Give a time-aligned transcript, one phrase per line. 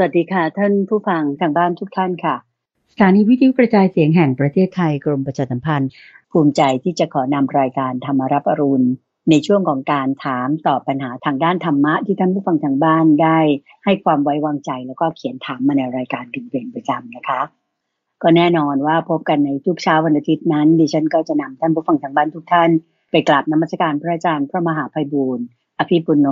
[0.00, 2.36] สวัสดีค่ะ ท่านผู้ฟังทางบ้านทุกท่านค่ะ
[2.92, 5.90] สถานีวิทยุกระจายเสียงแห่งประเทศไทยกรมประชาสัมพันธ์
[6.32, 8.88] ภูมิใจที่จะขอนำรายการธรรมรับอรุณ
[9.30, 13.38] ในช่วงของการถามตอบปัญหาทางด้านธรรมะที่ท่านผู้ฟังทางบ้านได้
[13.84, 17.40] ให้ความไว้วางใจแล้วก็เขียนถามมาในรายการถึงเป็นประจำนะคะ
[18.22, 22.70] ก็แน่นอนว่าพบกันในทุกเช้าวันอาทิตย์นั้น ดิฉันก็จะนำท่านผู้ฟังทางบ้านทุกท่าน
[23.10, 25.44] ไปกราบนมัสการพระอาจารย์พระมหาภัยบูรณ์
[25.78, 26.28] อภิปุโน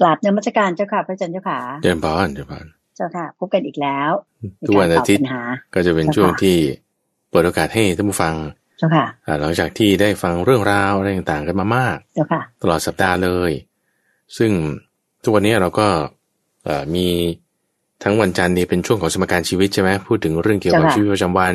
[0.00, 2.64] กราบนมัสการเจ้าค่ะพระอาจารย์เจ้าค่ะเจริญพรเจริญพร
[2.96, 4.10] เจ้าค่ะพบกันอีกแล้ว
[4.66, 5.42] ทุกวันอาทิตย์ในกรตบปัญหา
[5.74, 6.56] ก็จะเป็นเจ้าค่ะช่วงที่
[7.30, 8.34] เปิดโอกาสให้ท่านผู้ฟัง
[8.78, 13.50] เจ้าค่ะอ่าหลังจากที่ได้ฟังเรื่องราวอะไรต่างๆกันมามากเจ้าค่ะตลอดสัปดาห์เลย
[14.36, 14.50] ซึ่ง
[15.22, 15.88] ทุกวันนี้เราก็
[16.64, 17.06] เอ่อมี
[18.02, 21.54] ทั้งวันจันทร์นี่เป็นช่วงของสมการชีวิตใช่ไหมพูดถึงเรื่องเกี่ยวกับเจ้าค่ะชีวิตประจำวัน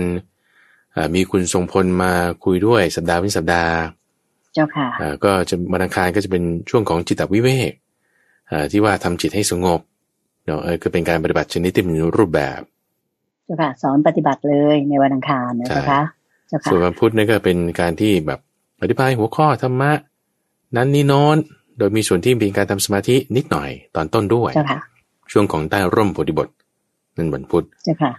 [0.95, 2.11] อ่ามีคุณทรงพลมา
[2.43, 3.73] คุยด้วยสัปดาห์เป็นสัปดาห์
[4.53, 7.84] เจ้าค่ะอ่าก็จะวันอังคารก็จะเป็นช่วงของจิตวิเวกอ่า
[8.71, 9.79] ที่ว่าทำจิตให้สงบ
[10.45, 12.61] เนาะเออก็เป็นการปฏิบัติชนิดที่มีรูปแบบ
[13.45, 16.01] เจ้าค่ะสอนปฏิบัติเลยในวันอังคารนะใช่เจ้าค่ะ
[16.47, 18.39] เจ้าค่ะส่วนวันพุธนี่ก็เป็นการที่แบบ
[18.81, 19.91] อธิบายหัวข้อธรรมะ
[20.75, 21.37] นั้นนี่โน้น
[21.77, 24.79] โดยมีส่วนที่เป็นการทำสมาธินิดหน่อยตอนต้นด้วยเจ้าค่ะ
[25.31, 26.47] ช่วงของใต้ร่มโพธิบท
[27.17, 28.11] นั่นวันพุธเจ้าค่ะ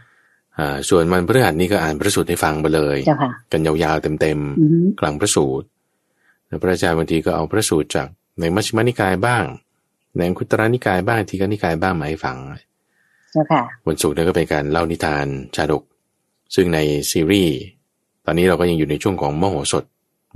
[0.58, 5.66] อ่าส่วนวันพฤหัสนี่ก็อ่านพระสูตรให้ฟังไปเลยเจ้าค่ะกันยาวๆเต็มอือฮึๆกลางพระสูตร
[6.46, 8.08] แล้วพระอาจารย์บางทีก็เอาพระสูตรจาก
[8.40, 9.44] ในมัชฌิมานิกายบ้าง
[10.16, 12.36] ในอังคุตระนิกายบ้างทีฆนิกายบ้างมาให้ฟัง
[13.32, 15.82] เจ้าค่ะวันศุกร์เนี่ยก็เป็นการเล่านิทานชาดก
[16.54, 16.78] ซึ่งใน
[17.10, 17.56] ซีรีส์
[18.24, 19.84] ตอนนี้เราก็ยังอยู่ในช่วงของมโหสถ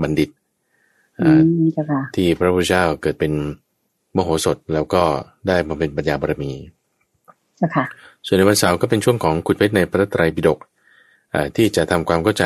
[0.02, 0.30] บัณฑิต
[1.20, 3.32] อือ่ามเจ้าค่ะที่พระพุทธเจ้าเกิดเป็น
[4.16, 5.02] มโหสถแล้วก็
[5.48, 6.52] ได้มาเป็นปัญญาบารมี
[7.56, 7.84] เจ้าค่ะ
[8.26, 10.58] ส่วนในวันเสาร์ก็เป็นช่วงของขุดเพชรในพระไตรปิฎก
[11.34, 12.44] อ่าที่จะทำความเข้าใจ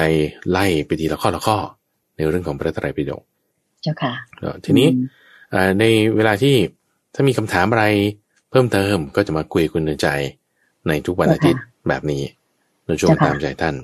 [0.50, 1.58] ไล่ไปทีละข้อละข้อ
[2.16, 3.22] ในเรื่องของพระไตรปิฎก
[3.82, 5.06] เจ้าค่ะแล้วทีนี้อืม
[5.54, 5.84] อ่าใน
[6.16, 6.54] เวลาที่
[7.14, 7.84] ถ้ามีคำถามอะไร
[8.50, 10.08] เพิ่มเติมก็จะมาคุยกับคุณเดินใจ
[10.88, 12.22] ในทุกวันอาทิตย์แบบนี้
[12.86, 13.76] ในช่วงตามใจท่าน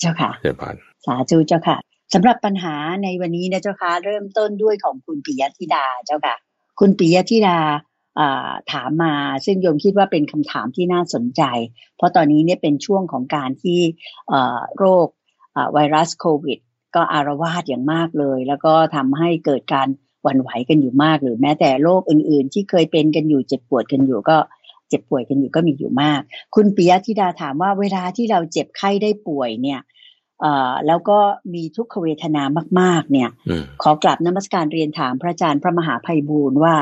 [0.00, 0.74] เจ้าค่ะเดินผ่าน
[1.06, 1.76] สาธุเจ้าค่ะ
[2.14, 6.36] สำหรับปัญหาในวันนี้นะเจ้าค่ะ เริ่มต้นด้วยของคุณปิยธิดาเจ้าค่ะ
[6.80, 7.58] คุณปิยธิดา
[8.18, 9.14] อ่าถามมา
[9.46, 11.42] ซึ่งโยมคิดว่าเป็นคำถามที่น่าสนใจ
[11.96, 13.80] เพราะตอนนี้เนี่ยเป็นช่วงของการที่
[14.28, 15.06] เอ่อโรค
[15.56, 16.58] อ่าไวรัสโควิด
[16.94, 19.88] ก็อารวาสอย่างมากเลย แล้วก็ทำให้เกิดการ
[20.22, 24.36] หวั่นไหวกันอยู่มาก หรือแม้แต่โรคอื่น ๆ ที่เคยเป็นกันอยู่เจ็บปวดกันอยู่ก็
[24.88, 26.20] เจ็บป่วยกันอยู่ก็มีอยู่มาก
[26.54, 29.80] คุณปิยธิดาถามว่าเวลาที่เราเจ็บไข้ได้ป่วยเนี่ย
[30.40, 31.18] เอ่อแล้วก็
[31.54, 32.42] มีทุกขเวทนา
[32.80, 36.76] มาก ๆ เนี่ยอืมขอกลับนมัสการเรียนถามพระอาจารย์พระมหาภัยบูรณ์ว่า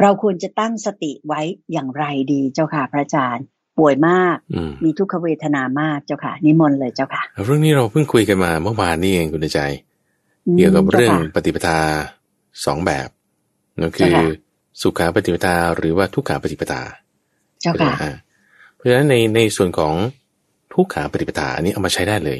[0.00, 1.40] เราควรจะตั้งสติไว้
[1.72, 3.44] อย่างไรดีเจ้าค่ะพระอาจารย์
[3.78, 9.60] ป่วยมากอืมมีทุกขเวทนามากเจ้าค่ะ นิมนต์เลยเจ้าค่ะ เรื่องนี้เราเพิ่งคุยกันมาเมื่อวานนี่เองคุณเดินใจ
[10.46, 11.78] อืมเกี่ยวกับเรื่องจ้าค่ะปฏิปทา
[12.64, 13.08] สองแบบ
[13.80, 14.24] นั่นคือเจ้าค่ะ
[14.80, 16.82] สุขาปฏิปทาหรือว่าทุกขาปฏิปทา
[17.60, 18.10] เจ้าค่ะอ่า
[18.74, 19.94] เพราะฉะนั้นในในส่วนของ
[20.72, 22.38] ทุกขาปฏิปทาอันนี้เอามาใช้ได้เลย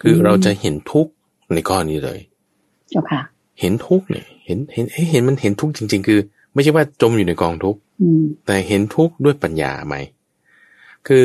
[0.00, 1.12] คืออมเราจะเห็นทุกข์
[1.54, 2.18] ในก้อนนี้เลย
[2.90, 3.20] เจ้าค่ะ
[3.60, 6.20] เห็นทุกข์เนี่ย เห็นเห็นเอ๊ะเห็นมันเห็นทุกข์จริง ๆ คือ
[6.54, 9.96] ไม่ใช่ว่าจมอยู่ในกองทุกข์อืมแต่เห็นทุกข์ด้วยปัญญาไหม
[11.06, 11.24] คือ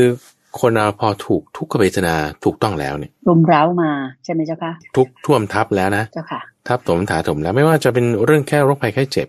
[0.60, 3.92] คนเราพอถูกทุกขเวทนาถูกต้องแล้วเนี่ยรุมเร้ามา
[4.24, 9.28] ใช่ไหมเจ้าค่ะทุกข์ท่วมทับแล้วนะเจ้าค่ะ ทับถมถาถมแล้วไม่ว่าจะเป็นเรื่องแค่โรคภัยไข้เจ็บ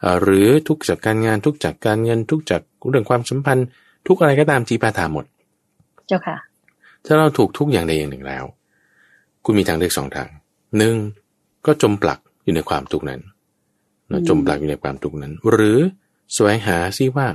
[0.00, 3.66] เอ่อหรือทุกข์จากการงานทุกข์จากการเงินทุกข์จากเรื่องความสัมพันธ์
[4.06, 5.24] ทุกข์อะไรก็ตามจีปาถาหมด
[6.08, 6.36] เจ้าค่ะ
[7.04, 8.44] ถ้าเราถูกทุกข์อย่างใดอย่างหนึ่งแล้ว
[9.44, 10.28] คุณมีทางเลือกสองทาง
[10.78, 10.94] หนึ่ง
[11.66, 13.20] ก็จมปลักอยู่ในความทุกข์นั้น
[14.08, 15.78] เนอะอืมจมปลักอยู่ในความทุกข์นั้น หรือ
[16.34, 17.26] แสวงหาซิว่า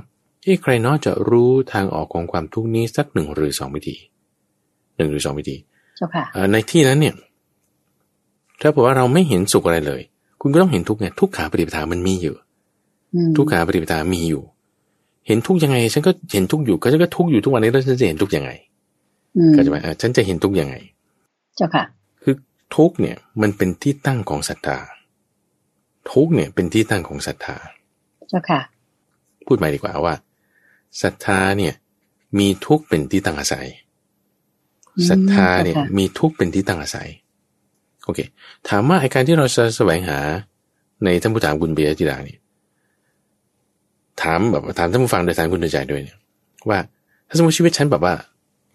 [0.46, 3.96] เอ้ใครเนาะจะรู้ทางออกของความทุกข์นี้สักหนึ่งหรือสองวิธี
[4.98, 5.56] หนึ่งหรือสองวิธี
[5.98, 7.16] เจ้าค่ะเอ่อในที่นั้นเนี่ย
[8.62, 10.02] ถ้าบอกว่าเราไม่เห็นสุขอะไรเลย
[10.42, 12.36] คุณก็ต้องเห็นทุกข์ไงทุกขาปฏิปทามันมีอยู่
[13.14, 14.44] อืมทุกขาปฏิปทามีอยู่
[15.28, 18.52] เห็นทุกข์ยังไง ฉันก็เห็นทุกข์อยู่ก็ฉันก็ทุกข์อยู่ทุกวันนี้แล้วฉันจะเห็นทุกข์ยังไง
[19.38, 20.76] อืมก็จะว่าเอ่อฉันจะเห็นทุกข์ยังไง
[21.56, 21.84] เจ้าค่ะ
[22.24, 22.36] คือ
[22.76, 24.78] ทุกข์เนี่ย มันเป็นที่ตั้งของศรัทธา
[26.12, 27.56] ทุกข์เนี่ยเป็นที่ตั้งของศรัทธา
[28.30, 28.62] เจ้าค่ะ
[29.48, 30.16] พูดใหม่ดีกว่าว่า
[31.04, 31.74] ศรัทธาเนี่ย
[32.40, 33.68] มีทุกข์เป็นที่ตั้งอาศัย
[34.98, 37.10] อืมศรัทธาเนี่ยเจ้าค่ะมีทุกข์เป็นที่ตั้งอาศัย
[38.06, 38.20] โอเค
[38.70, 40.20] ถามว่าไอการที่เราจะแสวงหา
[41.04, 42.40] ในท่านผู้ถามคุณเบียร์จิดาเนี่ย
[44.22, 46.18] ถามแบบถามท่านผู้ฟังโดยทางคุณเดินใจด้วยเนี่ย
[46.70, 46.80] ว่า
[47.28, 48.16] ถ้าสมมติชีวิตฉันแบบว่า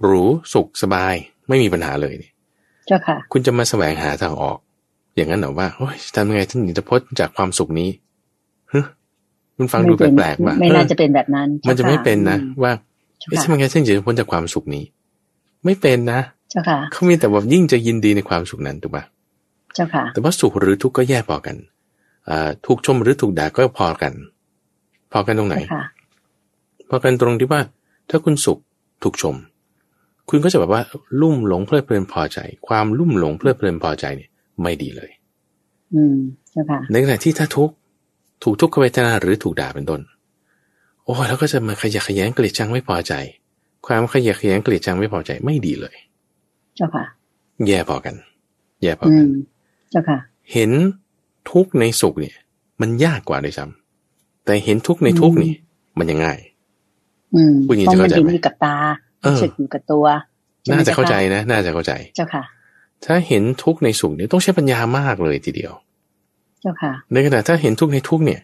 [0.02, 0.22] หรู
[0.52, 1.14] สุขสบาย
[1.48, 2.32] ไม่มีปัญหาเลยเนี่ย
[2.86, 4.58] เจ้าค่ะ คุณจะมาแสวงหาทางออก
[5.16, 8.09] อย่างนั้นเหรอว่าโอ้ยทำยังไงถึงจะพ้นจากความสุขนี้ฮึ
[9.60, 12.72] มันฟังดูแปลกๆว่ะไม่น่าเออจะเป็นแบบนั้น มันจะไม่เป็นนะอืมว่า
[13.18, 14.84] เจ้าเอ๊ะค่ะทำยังไงถึงจะพ้นจากความสุขนี้
[15.64, 16.20] ไม่เป็นนะ
[16.50, 19.04] เจ้าค่ะเขามีแต่ว่ายิ่งจะยินดีในความสุขนั้นถูกปะ
[19.74, 21.56] เจ้าค่ะ แต่ว่าสุขหรือทุกข์ก็แยกพอกัน
[22.28, 24.12] อ่าถูกชมหรือถูกด่าก็พอกัน
[25.12, 25.84] พอกันตรงไหนเจ้าค่ะ
[26.88, 27.60] พพอกันตรงที่ว่า
[28.10, 28.58] ถ้าคุณสุข
[29.02, 29.34] ถูกชม
[30.28, 30.82] คุณก็จะแบบว่า
[31.20, 34.30] ลุ่มหลงเพลิดเพลินพอใจ ความลุ่มหลงเพลิดเพลินพอใจเนี่ย
[34.62, 35.10] ไม่ดีเลย
[35.94, 36.16] อืม
[36.50, 37.74] เจ้าค่ะในขณะที่ถ้าทุกข์
[38.42, 40.00] ถูกทุกขเวทนาหรือถูกด่าเป็นต้น
[41.04, 43.12] โอ้ยแล้วก็จะมาขยะแขยงเกลียดชังไม่พอใจ
[43.86, 45.96] ความขยะแขยงเกลียดชังไม่พอใจไม่ดีเลย
[46.76, 47.04] เจ้าค่ะ
[47.66, 48.14] แย่พอกัน
[48.82, 49.32] แย่พออืกันม
[49.90, 50.18] เจ้าค่ะ
[50.52, 50.70] เห็น
[51.50, 52.36] ทุกข์ในสุขเนี่ย
[52.80, 55.52] มันยากกว่าด้วยซ้ำแต่เห็นทุกข์ในทุกข์นี่
[55.98, 56.38] มันยังง่าย
[57.34, 58.76] อืมผู้หญิงเพราะจะมันเข้าใจเห็นไหมอยู่กับตา
[59.22, 60.04] เออรู้สึกอยู่กับตัว
[60.62, 62.42] ใช่ไหมน่าจะเข้าใจค่นะ น่าจะเข้าใจ เจ้าค่ะ
[63.04, 65.72] ถ้าเห็นทุกข์ในสุขเนี่ยต้องใช้ปัญญามากเลยทีเดียว
[66.60, 68.40] เจ้าค่ะ ในขณะถ้าเห็นทุกข์ในทุกข์เนี่ย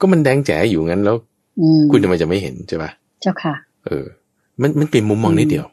[0.00, 1.16] ก็มันแดงแจ๋อยู่งั้นแล้ว
[1.60, 2.90] อืมคุณทำไมจะไม่เห็นใช่ปะ
[3.22, 3.54] เจ้าค่ะ
[3.86, 4.04] เออ
[4.60, 5.66] มันมันเปลี่ยนมุมมองนิดเดียว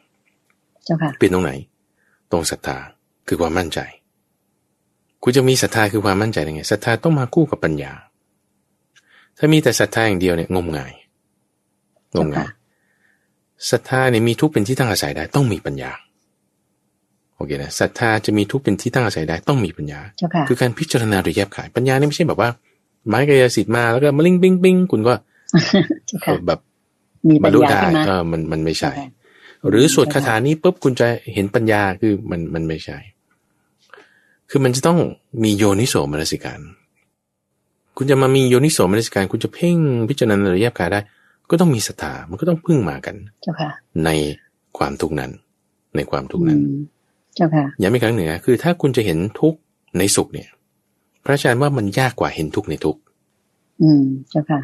[0.84, 1.52] เจ้าค่ะ เปลี่ยนตรงไหน
[2.30, 2.76] ตรงศรัทธา
[3.28, 3.78] คือความมั่นใจ
[5.22, 7.92] คุณจะมีศรัทธาคือความมั่นใจยังไงศรัทธาต้องมาคู่กับปัญญา
[9.38, 10.92] ถ้ามีแต่ศรัทธาอย่างเดียวเนี่ยงมงาย
[12.16, 12.50] งมงาย
[13.70, 16.11] ศรัทธาเนี่ยมีทุกข์เป็นที่ตั้งอาศัยได้ต้องมีปัญญาโอ
[17.46, 22.50] เคนะศรัทธาจะมีทุกข์เป็นที่ตั้งอาศัยได้ต้องมีปัญญาเจ้าค่ะคือการพิจารณาโดยแยบขายปัญญานี่ไม่ใช่แบบว่า
[23.08, 25.14] ไม้กายสิทธิ์มาแล้วก็มาลิงบิ้งบิ้งคุณก็
[26.06, 26.60] เจ้าเอค่ะอแบบ
[27.28, 29.20] มีบรปัญรลุญาได้ขึ้นมาเออมันมันไม่ใช่เจ้าค่ะ
[29.68, 32.98] หรือสวดคาถานี้ปุ๊บคุณจะเห็นปัญญาคือมันมันไม่ใช่
[34.50, 34.98] คือมันจะต้อง
[35.44, 36.60] มีโยนิโสมนสิการ
[37.96, 39.76] คุณจะมามีโยนิโสมนสิการ คุณจะเพ่ง
[40.08, 41.00] พิจารณาโดยแยบขายได้
[41.50, 43.70] ก็ต้องมีศรัทธามันก็ต้องพึ่งมากันเจ้าค่ะ
[44.04, 44.10] ใน
[44.78, 45.30] ความทุกข์นั้น
[45.96, 47.01] ในความทุกข์อืนั้นมเจ้าค่ะ
[47.82, 49.58] ย้ำอีกครั้งหนึ่งนะคือ ถ้าคุณจะเห็นทุกข์
[49.98, 50.48] ในสุขเนี่ย
[51.24, 53.00] พระอาจารย์ว่ามันยากกว่าเห็นทุกข์ในทุกข์
[53.82, 54.60] อืมเจ้าค่ะ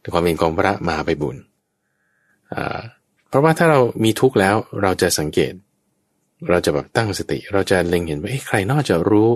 [0.00, 1.36] แต่ความเป็นของพระมหาไปบุญ
[2.54, 2.78] อ่า
[3.28, 5.52] เพราะว่าถ้าเรามีทุกข์แล้วเราจะสังเกต
[6.50, 9.28] เราจะแบบตั้งสติ เราจะเล็งเห็นว่าเอ้ใครนอกจะรู้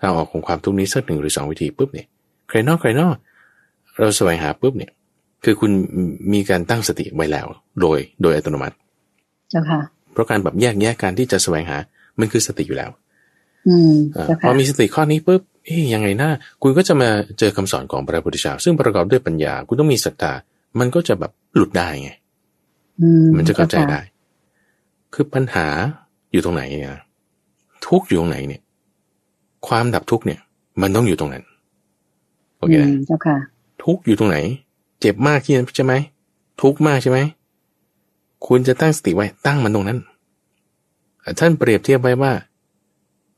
[0.00, 2.06] ทางออกของความทุกข์นี้สักหนึ่งหรือสองวิธีปุ๊บเนี่ย
[2.48, 3.16] ใครนอกใครนอก
[3.98, 4.92] เราแสวงหาปุ๊บเนี่ย
[5.44, 5.70] คือคุณ
[6.32, 7.46] มีการตั้งสติไว้แล้ว
[7.80, 8.76] โดยโดยอัตโนมัติ
[9.50, 9.80] เจ้าค่ะ
[10.12, 11.78] เพราะการแบบแยกแยะการที่จะแสวงหา
[12.20, 12.90] มันคือสติอยู่แล้ว
[13.68, 16.30] อืมอ่าเจ้าพค่ะอมีสติข้อนี้ปุ๊บเอ๊ยยังไงนะ
[16.62, 17.08] คุณก็จะมา
[17.38, 20.32] เจอคำสอนของพระพุทธเจ้าซึ่งประกอบด้วยปัญญา คุณต้องมีศรัทธา
[20.78, 22.10] มันก็จะแบบหลุดได้ไง
[23.00, 24.00] อืมมันจะเข้าใจจ้ค่ได้
[25.14, 25.66] คือปัญหา
[26.32, 27.02] อยู่ตรงไหนเนี่ยนะ
[27.86, 28.62] ทุกข์อยู่ตรงไหนเนี่ย
[29.66, 30.40] ความดับทุกข์เนี่ย
[30.82, 31.44] มันต้องอยู่ตรงนั้น
[32.58, 33.36] โอเคอืนะมเจ้าค่ะ
[33.84, 34.38] ทุกข์อยู่ตรงไหน
[35.00, 35.94] เจ็บมากที่นั่นใช่ไหม
[36.62, 37.18] ทุกข์มากใช่ไหม
[38.46, 39.98] คุณจะตั้งสติไว้ตั้งมันตรงนั้น
[41.40, 42.32] ท่านเปรียบเทียบไว้ว่า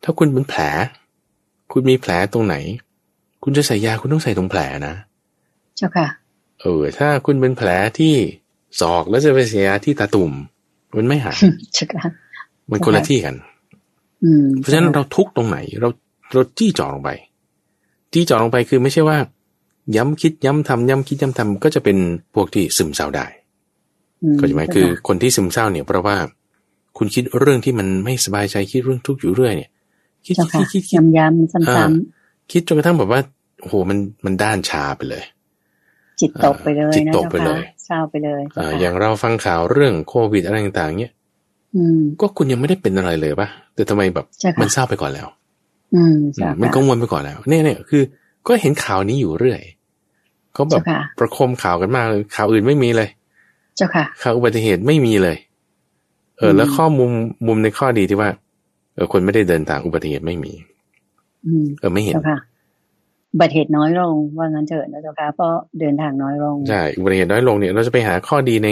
[0.02, 0.62] ถ้าคุณเป็นแผล
[1.72, 2.56] คุณมีแผลตรงไหน
[3.42, 4.94] คุณจะใส่ยาคุณต้องใส่ตรงแผลนะ
[5.76, 6.08] เจ้าค่ะ
[6.60, 7.68] เออ ถ้าคุณเป็นแผล
[7.98, 8.14] ที่
[8.80, 10.32] ศอกแล้วจะไปเสียยาที่ตาตุ่ม
[10.96, 11.38] มันไม่หาย
[11.74, 12.10] เจ้าค่ะ
[12.70, 13.36] มันคนละที่กัน
[14.24, 15.88] อืมเพราะฉะนั้นเราทุกข์ตรงไหน เรา
[16.32, 17.10] เราจี้จ่อลงไป
[18.12, 19.18] จี้จ่อลงไปคือไม่ใช่ว่า
[19.96, 21.96] ย้ำคิดย้ำทำย้ำคิดย้ำทำก็จะเป็น
[22.34, 23.26] พวกที่ซึมเศร้าได้
[24.22, 26.16] อืมเข้าใจไหมเจ้าคือคนที่ซึมเศร้าเนี่ยเพราะว่า
[26.98, 29.70] คุณคิดเรื่องที่มันไม่สบายใจคิดเรื่องทุกข์อยู่เรื่อยเนี่ย
[30.26, 33.20] คิดเจ้าคิค่ะดคิดคิดย้ำๆซ้อ่าำคิดจนกระทั่งแบบว่า
[33.60, 41.12] โอ้โหมันมันด้านชาไปเลยๆจิตตกไปเลยจิตนะตกไปเลยจ้าค่ะเศร้าไปเลยเจ้าอ่าค่ะอย่างเราฟังข่าวเรื่องโควิดอะไรต่างๆเนี่ย
[41.76, 45.28] อืมก็คุณยังไม่ได้เป็นอะไรเลยปะแต่ทำไมแบบใช่ค่ะมันเศร้าไปก่อนแล้ว
[45.94, 48.02] อืมอืเจ้ามมันค่ะกังวลไปก่อนแล้วเนี่ยเนี่ยคือ
[48.48, 49.60] ก็เห็นข่าวนี้อยู่เรื่อย
[50.54, 53.08] เขาแบบเจ้าค่ะประคมข่าวกันมากเลยข่าวอื่นไม่มีเลย
[53.76, 55.36] เจ้าค่ะข่าวอุบัติเหตุไม่มีเลย
[56.38, 57.10] เอออืมแล้วข้อมุม
[57.46, 58.30] มุมในข้อดีที่ว่า
[58.94, 60.52] เออ คนไม่ได้เดินทางอุบัติเหตุไม่มี
[61.46, 62.38] อืมเออไม่เห็นเจ้าค่ะ
[63.32, 68.68] อุบัติเหตุน้อยลงว่างั้นเถิดนะเจ้าค่ะเพราะเดินทางน้อยลงใช่อุบัติเหตุน้อยลงเนี่ย เราจะไปหาข้อดีใน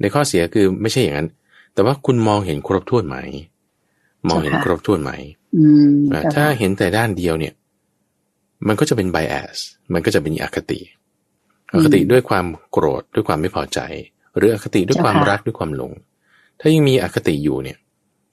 [0.00, 1.28] ในข้อเสียคือไม่ใช่อย่างนั้น
[1.74, 3.16] แต่ว่าคุณมองเห็นครบถ้วนไหม
[4.28, 5.12] มองเห็นครบถ้วนไหม
[5.56, 7.54] อืมอะเจ้าถ้าค่ะเห็นแต่ด้านเดียวเนี่ย
[8.66, 9.56] มันก็จะเป็น bias
[9.92, 10.80] มันก็จะเป็นอคติ
[11.72, 13.78] อคติด้วยความโกรธด้วยความไม่พอใจ
[14.36, 15.92] หรืออคติด้วยความรักด้วยความหลง
[16.60, 17.78] ถ้ายังมีอคติอยู่เนี่ย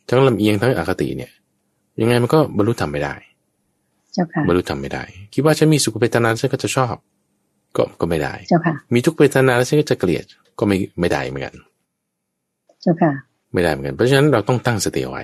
[0.10, 1.32] ทั้งลำเอียงทั้งอคติเนี่ย
[2.02, 3.14] ยังไงมันก็บรรลุธรรมไม่ได้
[4.14, 5.04] เจ้าค่ะบรรลุธรรมไม่ได้
[5.34, 6.96] คิดว่าฉันมีสุขเวทนาฉันก็จะชอบ
[7.76, 10.26] ก็ก็ไม่ได้เจ้าค่ะ มีทุกขเวทนาแล้วฉันก็จะเกลียด
[10.60, 11.56] ก็ไม่ไม่ได้เหมือนกัน
[12.82, 13.12] เจ้าค่ะ
[13.54, 15.24] ไม่ได้เหมือนกัน เพราะฉะนั้นเราต้องตั้งสติเอาไว้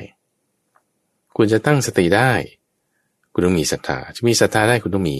[1.38, 2.32] คุณจะตั้งสติได้
[3.34, 5.18] คุณต้องมีศรัทธาจะมีศรัทธาได้คุณต้องมี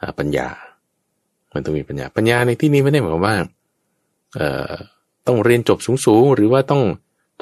[0.00, 0.48] อ่าปัญญา
[1.54, 3.36] มันต้องมีปัญญา ปัญญาในที่นี้ไม่ได้หมายความว่า
[4.36, 4.72] เอ่อ
[5.26, 6.82] ต้องเรียนจบสูงๆหรือว่าต้อง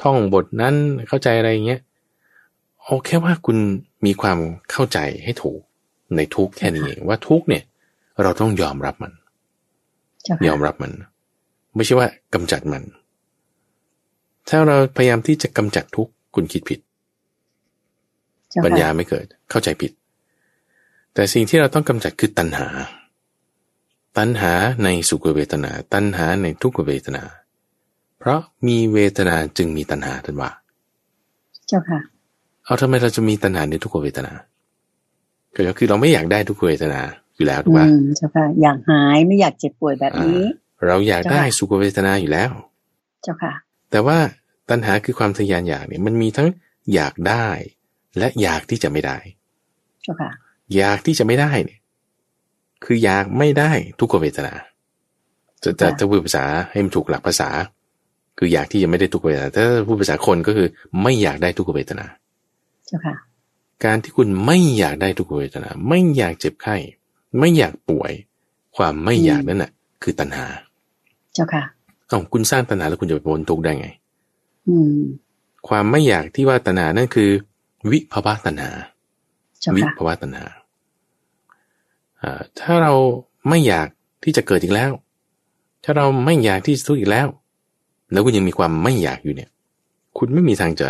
[0.01, 0.75] ท่องบทนั้น
[1.07, 1.81] เข้าใจอะไรอย่างเงี้ย
[2.83, 3.57] เอาแค่ว่าคุณ
[4.05, 4.37] มีความ
[4.71, 5.59] เข้าใจให้ถูก
[6.15, 7.63] ในทุกข์แค่นี้เองว่าทุกข์เนี่ย
[8.21, 9.13] เราต้องยอมรับมัน
[10.23, 10.91] เจ้าค่ะยอมรับมัน
[11.75, 12.83] ไม่ใช่ว่ากำจัดมัน
[14.49, 16.79] ถ้าเราพยายามที่จะกำจัดทุกข์คุณคิดผิด
[18.49, 19.91] เจ้าปัญญาค่ะไม่เกิด เข้าใจผิด
[21.13, 22.67] แต่สิ่งที่เราต้องกำจัดคือตัณหา
[24.17, 27.23] ตัณหาในสุขเวทนา ตัณหาในทุกขเวทนา
[28.19, 30.51] เพราะมีเวทนาจึงมีตัณหาท่านว่า
[31.67, 31.99] เจ้าค่ะ
[32.65, 34.33] เอาทำไมเราจะมีตัณหาในทุกขเวทนา
[35.55, 37.01] ก็คือเราไม่อยากได้ทุกขเวทนา
[37.35, 40.41] อยู่แล้วถูกปะอืมเจ้าค่ะอยากหายไม่อยากเจ็บป่วยแบบนี้
[40.85, 42.51] เราอยากได้เจ้าค่ะสุขเวทนาอยู่แล้ว
[43.23, 43.53] เจ้าค่ะ
[43.91, 44.17] แต่ว่า
[44.69, 46.47] ตัณหาคือความทะยานอยากเนี่ยมันมีทั้ง
[46.93, 47.47] อยากได้
[48.17, 49.17] และอยากที่จะไม่ได้
[50.03, 50.31] เจ้าค่ะ
[50.77, 51.79] อยากที่จะไม่ได้เนี่ย
[52.85, 54.53] คืออยากไม่ได้ทุกขเวทนา
[55.63, 57.49] จะจะค่ะจะพูดภาษาให้มันถูกหลักภาษา
[58.37, 60.67] คืออยากที่จะไม่ได้ทุกขเวทนาถ้าพูดภาษาคนก็คือ
[61.01, 62.05] ไม่อยากได้ทุกขเวทนา
[62.87, 63.15] เจ้าค่ะ
[63.85, 66.75] การที่คุณไม่อยากได้ทุกขเวทนา ไม่อยากเจ็บไข้
[67.39, 68.11] ไม่อยากป่วย
[68.77, 69.71] ความไม่อยากนั่นน่ะ
[70.03, 70.45] คือตัณหา
[71.33, 71.63] เจ้าค่ะ
[72.07, 73.87] เอ้าคุณสร้างตัณหาแล้วคุณจะไปพ้นทุกข์ได้ไง
[74.67, 74.99] อืม
[75.67, 77.29] ความไม่อยากที่ว่าตัณหานั่นคือ
[77.91, 78.71] วิภาวะตัณหา
[79.61, 80.45] เจ้าวิค่ะภาวะตัณหา
[82.21, 82.93] อ่าถ้าเรา
[83.49, 83.87] ไม่อยาก
[84.23, 84.91] ที่จะเกิดอีกแล้ว
[85.83, 87.27] ถ้าเราไม่อยากที่จะทุกข์อีกแล้ว
[88.11, 89.49] แล้วคุณยังมีความไม่อยากอยู่เนี่ย
[90.17, 90.89] คุณไม่มีทางจะ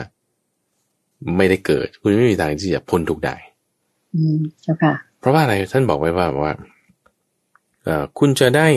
[1.37, 3.35] ไม่ได้เกิด คุณไม่มีทางที่จะพ้นทุกข์ได้
[4.15, 6.53] อืมเจ้าค่ะ เพราะว่าอะไรท่านบอกไว้ว่าว่า
[7.83, 8.67] เอ่อคุณจะได้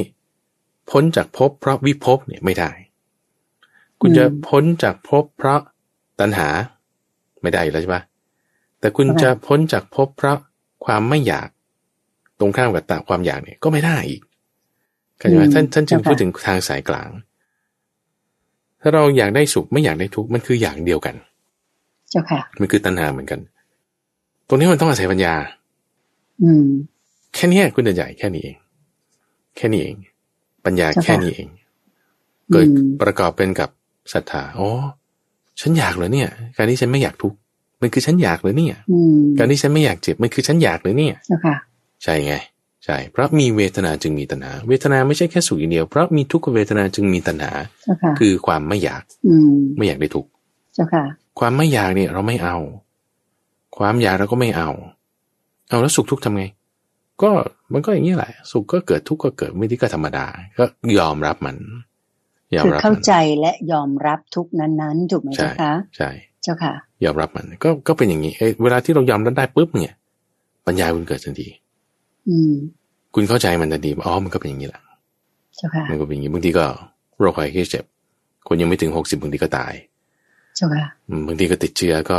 [0.91, 2.71] พ้นจากภพเพราะวิภพเนี่ยไม่ได้
[4.01, 5.61] คุณจะอืมพ้นจากภพเพราะ
[6.21, 6.49] ตัณหา
[7.43, 8.03] ไม่ได้อยู่แล้วใช่ปะ
[8.81, 10.39] แต่คุณค่ะจะพ้นจากภพเพราะ
[10.85, 11.49] ความไม่อยาก
[12.39, 14.23] ตรงข้ามกับตาความอยากเนี่ยก็ไม่ได้อีก
[15.19, 21.15] เข้าใจไหมท่านท่านจึงพูดถึงทางสายกลางถ้าเราอยากได้สุขไม่อยากได้ทุกข์มันคืออย่างเดียวกัน
[22.11, 23.41] เจ้าค่ะ มันคือตัณหาเหมือนกัน
[24.49, 25.35] ตรงนี้มันต้องอาศัยปัญญา
[26.43, 26.67] อืม
[27.35, 28.57] แค่เนี้ยคุณเดินใหญ่แค่นี้เอง
[29.57, 29.97] แค่นี้เอง
[30.65, 31.49] ปัญญาเจ้าค่ะแค่นี้เอง
[32.53, 33.71] เกิดอืมประกอบเป็นกับ
[34.13, 34.69] ศรัทธาอ๋อ
[35.61, 37.39] ฉันอยากเหรอเนี่ย การที่ฉันไม่อยากทุกข์
[37.81, 41.57] มันคือฉันอยากเหรอเนี่ยอืมการที่ฉันไม่อยากเจ็บมันคือฉันอยากเหรอเนี่ย เจ้าค่ะ
[42.03, 42.35] ใช่ไง
[42.91, 47.53] ใช่ เพราะมีเวทนาจึงมีตัณหา เวทนาไม่ใช่แค่สุขอย่างเดียว เพราะมีทุกขเวทนาจึงมีตัณหา
[47.83, 50.31] เจ้าค่ะคือความไม่อยาก อืมไม่อยากได้ทุกข์
[50.75, 51.05] เจ้าค่ะ
[51.39, 52.57] ความไม่อยากเนี่ยเราไม่เอา
[53.79, 54.71] ความอยากเราก็ไม่เอา
[55.69, 56.45] เอาแล้วสุขทุกข์ทำไง
[57.23, 57.31] ก็
[57.73, 60.27] มันก็อย่างนี้แหละ สุขก็เกิดทุกข์ก็เกิดไม่ได้ก็ธรรมดา
[60.59, 60.65] ก็
[60.99, 61.57] ยอมรับมัน
[62.55, 66.11] ยอมคือรับเข้ามันใจและยอมรับทุกนั้นๆถูกไหมใช่เจ้าค่ะใช่
[66.43, 66.73] เจ้าค่ะ
[67.05, 69.97] ยอมรับมัน ก็ก็เป็นอย่างนี้เอ้ยเวลาที่เรายอมรับได้ปุ๊บเนี่ย
[70.67, 71.49] ปัญญาคุณเกิดทันที
[72.29, 72.55] อืม
[73.21, 74.83] คุณเข้าใจมันทันทีว่าอ๋อมันก็เป็นอย่างนี้แหละ
[75.57, 76.67] เจ้าค่ะมันก็เป็นอย่างนี้บางทีก็
[77.19, 77.85] โรคภัยแค่เจ็บ
[78.49, 79.73] คนยังไม่ถึงหกสิบบางทีก็ตาย
[80.57, 82.19] เจ้าค่ะอืมบางทีก็ติดเชื้อก็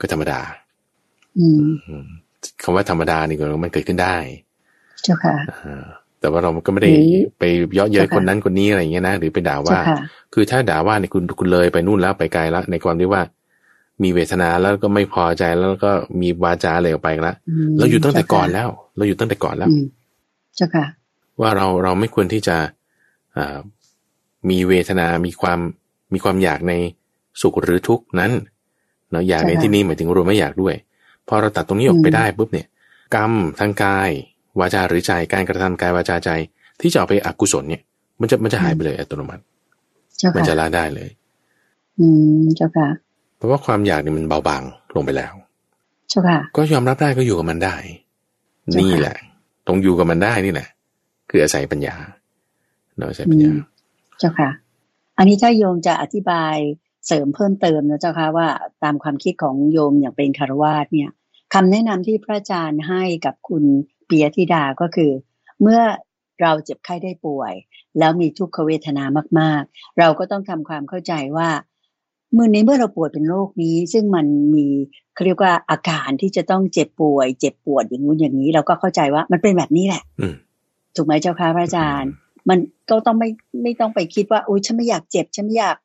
[0.00, 0.40] ก็ธรรมดา
[1.38, 2.06] อืมอืม
[2.62, 4.16] คำว่าธรรมดานี่ก็มันเกิดขึ้นได้
[5.02, 5.84] เจ้าค่ะอ่า
[6.20, 9.98] แต่ว่าเราก็ไม่ได้หรือไปเยาะเย้ยเจ้าค่ะคนนั้นคนนี้อะไรอย่างเงี้ยนะหรือไปด่าเจ้าว่าค่ะ
[10.34, 13.22] คือถ้าด่าว่าเนี่ยคุณคุณเลยไปนู่นแล้วไปไกลแล้วในความที่ว่า
[14.02, 19.84] มีเวทนาแล้วก็ไม่พอใจแล้วก็มีวาจาอะไรออกไปแล้วอืมเราอยู่ตั้งแต่เจ้าค่ะก่อนแล้ว เราอยู่ตั้งแต่ก่อนแล้วอืม
[20.56, 20.86] เจ้าค่ะ
[21.40, 22.56] ว่าเราเราไม่ควรที่จะ
[23.36, 23.58] อ่า
[24.50, 25.60] มีเวทนา มีความ
[26.12, 26.72] มีความอยากใน
[27.40, 28.32] สุขหรือทุกข์นั้น
[29.10, 30.74] เนาะอยากในใช่ค่ะที่นี้หมายถึงรวมไม่อยากด้วย
[31.28, 32.66] พอเราตัดตรงนี้ออกไปอืมได้ปุ๊บเนี่ย
[33.14, 34.10] กรรมทางกาย
[34.60, 36.30] วาจาหรือใจการกระทำกายวาจาใจ
[36.80, 37.82] ที่จะเอาไปอกุศลเนี่ย
[38.20, 39.42] มันจะมันจะหายไปเลยอัตโนมัติ
[40.18, 41.10] เจ้ามันค่ะจะละได้เลย
[41.98, 42.06] อื
[42.40, 42.88] มเจ้าค่ะ
[43.36, 44.62] เพราะว่าความอยากเนี่ยมันเบาบาง
[44.94, 45.32] ลงไปแล้ว
[46.08, 47.76] เจ้าค่ะ ก็ยอมรับได้ก็อยู่กับมันได้
[48.70, 49.16] เจ้าค่ะนี่แหละ
[49.66, 50.68] ตรงอยู่กับมันได้นี่แหละ
[51.30, 51.94] คืออาศัยปัญญา
[52.96, 53.52] เนาอาศัยปัญญา
[54.18, 54.50] เจ้าค่ะ
[55.18, 56.56] อันนี้ถ้าโยมจะอธิบาย
[57.06, 58.48] เสริมเพิ่มเติมนะเจ้าค่ะว่า
[58.82, 61.10] ตามความคิดของโยมอย่างเป็นคารวาสเนี่ย
[61.54, 63.64] คำแนะนำที่พระอาจารย์ให้กับคุณ
[64.08, 65.10] ปิยธิดาก็คือ
[65.62, 65.80] เมื่อ
[66.42, 67.52] เราเจ็บไข้ได้ป่วย
[67.98, 69.04] แล้วมีทุกขเวทนา
[69.40, 71.48] มาก ๆ เราก็ต้องทำความเข้าใจว่า
[72.32, 74.66] เมื่อในเมื่อเราป่วยเป็นโรคนี้ ซึ่งมันมี
[75.14, 80.34] เขาเรียกว่าอาการที่จะต้องเจ็บป่วย เจ็บปวดอย่างงู้นอย่างนี้ เราก็เข้าใจว่ามันเป็นแบบนี้แหละอืม
[80.96, 82.12] ถูกไหมเจ้าค่ะพระอาจารย์
[82.48, 82.58] มัน
[82.90, 83.28] ก็ต้องไม่
[83.62, 85.76] ไม่ต้องไปคิดว่าอุ้ยฉันไม่อยากเจ็บฉันไม่อยาก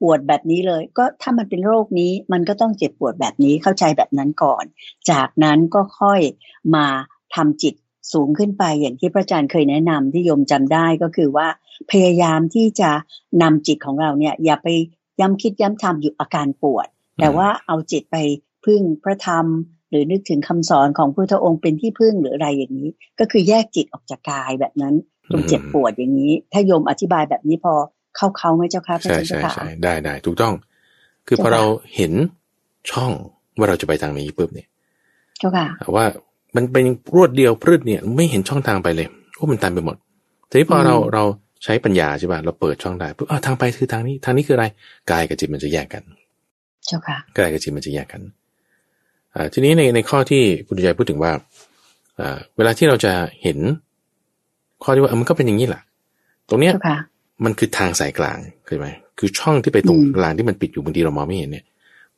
[0.00, 4.64] ปวดแบบนี้เลย ก็ถ้ามันเป็นโรคนี้ มันก็ต้องเจ็บปวดแบบนี้เข้าใจแบบนั้นก่อน
[5.10, 6.20] จากนั้นก็ค่อย
[6.74, 6.86] มา
[7.34, 7.74] ทำจิต
[8.12, 11.46] สูงขึ้นไปอย่างที่พระอาจารย์เคยแนะนำที่โยมจำได้ก็คือว่า
[11.90, 12.90] พยายามที่จะ
[13.42, 14.68] นำจิตของเราเนี่ย อย่าไป
[15.20, 16.86] ย้ำคิดย้ำทำอยู่อาการปวด
[17.20, 18.16] แต่ว่าเอาจิตไป
[18.64, 19.46] พึ่งพระธรรม
[19.90, 22.88] หรือนึกถึงคำสอนของพระพุทธองค์เป็นที่พึ่งหรืออะไรอย่างนี้
[23.20, 24.94] ก็คือแยกจิตออกจากกายแบบนั้น
[25.32, 27.72] ตรงเจ็บปวดอย่างนี้ ถ้าโยมอธิบายแบบนี้พอ
[28.16, 30.54] เข้าเขาไหมเจ้าค่ะพระใช่อาจารย์ใช่เจ้าค่ะใช่ได้ได้ถูกต้อง
[31.26, 31.62] คือพอเจ้าค่ะเรา
[31.96, 32.12] เห็น
[32.90, 33.12] ช่อง
[33.58, 34.68] ว่าเราจะไปทางนี้ปุ๊บเนี่ย
[35.38, 35.66] เจ้าค่ะ
[35.96, 36.06] ว่า
[36.56, 39.96] มันเป็นรวดเดียวพืดเนี่ย ไม่เห็นช่องทางไปเลยโอ้มันตันไปหมด
[40.50, 41.24] ทีนี้พอเราอืมเรา
[41.64, 44.66] ใช้ปัญญาใช่ป่ะเราเปิดช่องได้ปุ๊บอ้าวทางไปคือทางนี้ ทางนี้คืออะไร
[45.10, 46.02] กายกับจิตมันจะแยกกัน
[46.86, 48.43] เจ้าค่ะกายกับจิตมันจะแยกกันอ่า
[49.52, 51.32] ทีนี้ในในข้อที่คุณใจพูดถึงว่า
[52.20, 53.12] อ่าเวลาที่เราจะ
[53.42, 53.58] เห็น
[54.82, 55.82] ข้อที่ว่าเออมันก็เป็นอย่างนี้แหละ
[56.48, 56.98] ตรงเนี้ยเจ้าค่ะ
[57.44, 58.86] มันคือทางสายกลางเคยไหม
[59.18, 61.64] คือช่องที่ไปตรงอืมกลางที่มันปิดอยู่บางทีเรามองไม่เห็นเนี่ย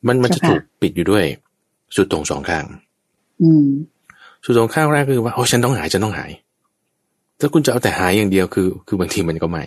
[0.07, 1.23] มันมันจะเจ้าค่ะถูกปิดอยู่ด้วย
[1.95, 2.65] สุดตรงสองข้าง
[3.41, 3.67] อืม
[4.45, 6.31] สุดตรงข้างแรกคือว่าโอ้ฉันต้องหายฉันต้องหาย
[7.39, 9.63] ถ้าคุณจะเอาแต่หายอย่างเดียวคือ คือบางทีมันก็ไม่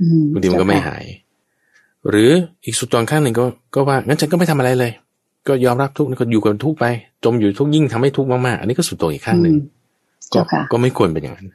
[0.00, 1.04] อืมบางทีมันก็ไม่หาย
[2.08, 2.30] หรือ
[2.64, 4.92] อีกสุดตรงข้างหนึ่งก็ก็ว่างั้นฉันก็ไม่ทำอะไรเลย
[5.48, 6.86] ก็ยอมรับทุกข์ก็อยู่กับทุกข์ไป
[7.24, 9.62] จมอยู่ทุกข์ยิ่งทำให้ทุกข์มากๆ อันนี้ก็สุดตรงอีกข้างหนึ่งอืม
[10.32, 11.48] ก็เจ้าค่ะก็ไม่ควรเป็นอย่างนั้น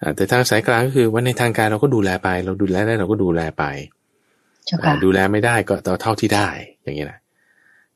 [0.00, 3.64] อ่าแต่ทางสายกลางก็คือว่าในทางการเราก็ดูแลไป เราดูแลได้เราก็ดูแลไป
[4.66, 6.48] เจ้าอ่าค่ะดูแลไม่ได้ก็เอาเท่าที่ได้
[6.82, 7.18] อย่างนี้นะ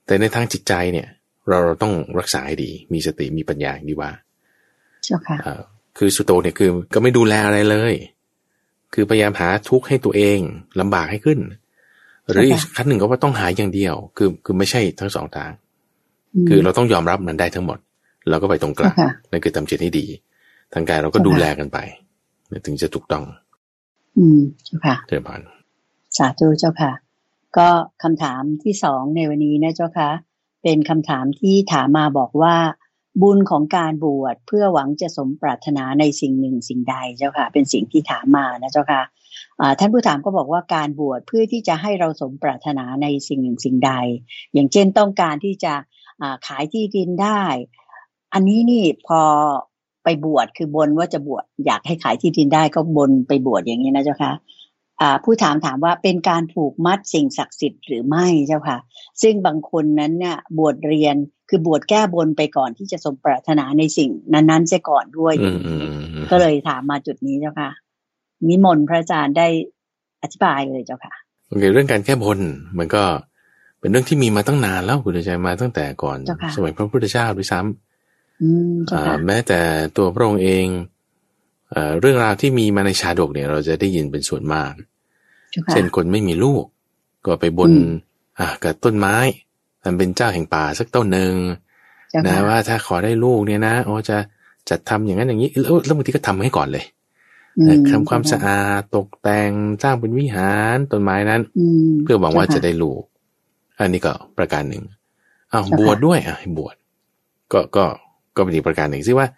[0.07, 1.09] แต่ในทางจิตใจเนี่ย
[1.49, 4.11] เราเราต้องรักษาให้ดี มีสติมีปัญญาอย่างที่ว่า
[5.05, 5.61] เจ้าค่ะอ่า
[5.99, 7.95] คือสุโตเนี่ยคือ ก็ไม่ดูแลอะไรเลย
[8.95, 10.39] คือพยายามหาทุกข์ให้ตัวเอง
[10.81, 11.39] ลำบากให้ขึ้น
[12.31, 15.51] หรืออีกขั้นหนึ่งก็ว่าต้องหายอย่างเดียว คือคือไม่ใช่ทั้งสองทาง
[16.49, 17.79] คือเราต้องยอมรับมันได้ทั้งหมด
[18.31, 20.07] เราก็ไปตรงกลางเจ้าค่ะนั่นคือทำจิตให้ดี
[20.73, 21.79] ทางกายเราก็เจ้าค่ะดูแลกันไป
[22.67, 23.25] ถึงจะถูกต้อง
[24.19, 25.41] อืมเจ้าค่ะเจริญพร
[26.17, 26.93] สาธุเจ้าค่ะ
[27.59, 27.69] ก็
[28.03, 30.11] คำถามที่สองในวันนี้นะเจ้าค่ะ
[30.63, 32.57] เป็นคำถามที่ถามมาบอกว่า
[33.23, 39.13] บุญของการบวชเพื่อหวังจะสมปรารถนาในสิ่งหนึ่งสิ่งใดเจ้าค่ะ เป็นสิ่งที่ถามมานะเจ้าค่ะอ่า
[39.79, 43.93] ท่านผู้ถามก็บอกว่าการบวชเพื่อที่จะให้เราสมปรารถนาในสิ่งหนึ่งสิ่งใด
[44.53, 45.75] อย่างเช่นต้องการที่จะ
[46.21, 47.43] อ่าขายที่ดินได้
[48.35, 49.21] อันนี้นี่พอ
[50.05, 54.33] ไปบวชคือบนว่าจะบวชอยากให้ขายที่ดินได้ก็บนไปบวชอย่างนี้นะเจ้าค่ะ
[55.01, 58.79] อ่าผู้ถามถามว่าเป็นการผูกมัดสิ่งศักดิ์สิทธิ์หรือไม่เจ้าค่ะ
[59.23, 61.17] ซึ่งบางคนนั้นเนี่ยบวชเรียน
[61.49, 67.71] คือบวชแก้บนไปก่อนที่จะสมปรารถนาในสิ่งนั้นๆเสียก่อนด้วยอืมอืมอืมอืมก็เลยถามมาจุดนี้เจ้าค่ะ
[68.49, 69.47] นิมนต์พระอาจารย์ได้
[70.23, 71.15] อธิบายเลยเจ้าค่ะ
[71.49, 72.39] โอเคเรื่องการแก้บน
[72.79, 73.03] มันก็
[73.81, 79.61] เป็นเรื่องที่มีมาตั้งนานแล้วคุณใจมาตั้งแต่ก่อนเจ้าค่ะสมัยพระพุทธเจ้าด้วยซ้ำอืมเจ้าอ่าค่ะแม้แต่
[79.97, 80.67] ตัวพระองค์เอง
[81.71, 84.73] เอ่อเรื่องราวที่มีมาในชาดกเนี่ย เราจะได้ยินเป็นส่วนมาก
[85.51, 86.65] เจ้าค่ะเช่นคนไม่มีลูก
[87.27, 87.89] ก็ไปบนอืม
[88.39, 89.17] อ่ากับต้นไม้
[89.85, 91.35] มันเป็นเจ้าแห่งป่าสักต้นหนึ่ง
[92.11, 94.17] เจ้านะค่ะว่าถ้าขอได้ลูกเนี่ยนะโอ้จะ
[94.71, 97.04] จัดทำอย่างนั้นอย่างนี้แล้วแล้วบางทีก็ทำให้ก่อนเลยอืม
[97.91, 99.51] ทำความสะอาดตกแต่ง
[99.83, 103.03] สร้างเป็นวิหารต้นไม้นั้นอืมเพื่อหวังว่าเจ้าค่ะจะได้ลูก
[103.79, 104.83] อันนี้ก็ประการหนึ่ง
[105.53, 106.77] อ้าวเจ้าค่ะบวชด้วยอะให้บวช
[107.53, 107.85] ก็ก็
[108.37, 109.29] ก็เป็นอีกประการหนึ่งซึ่งว่า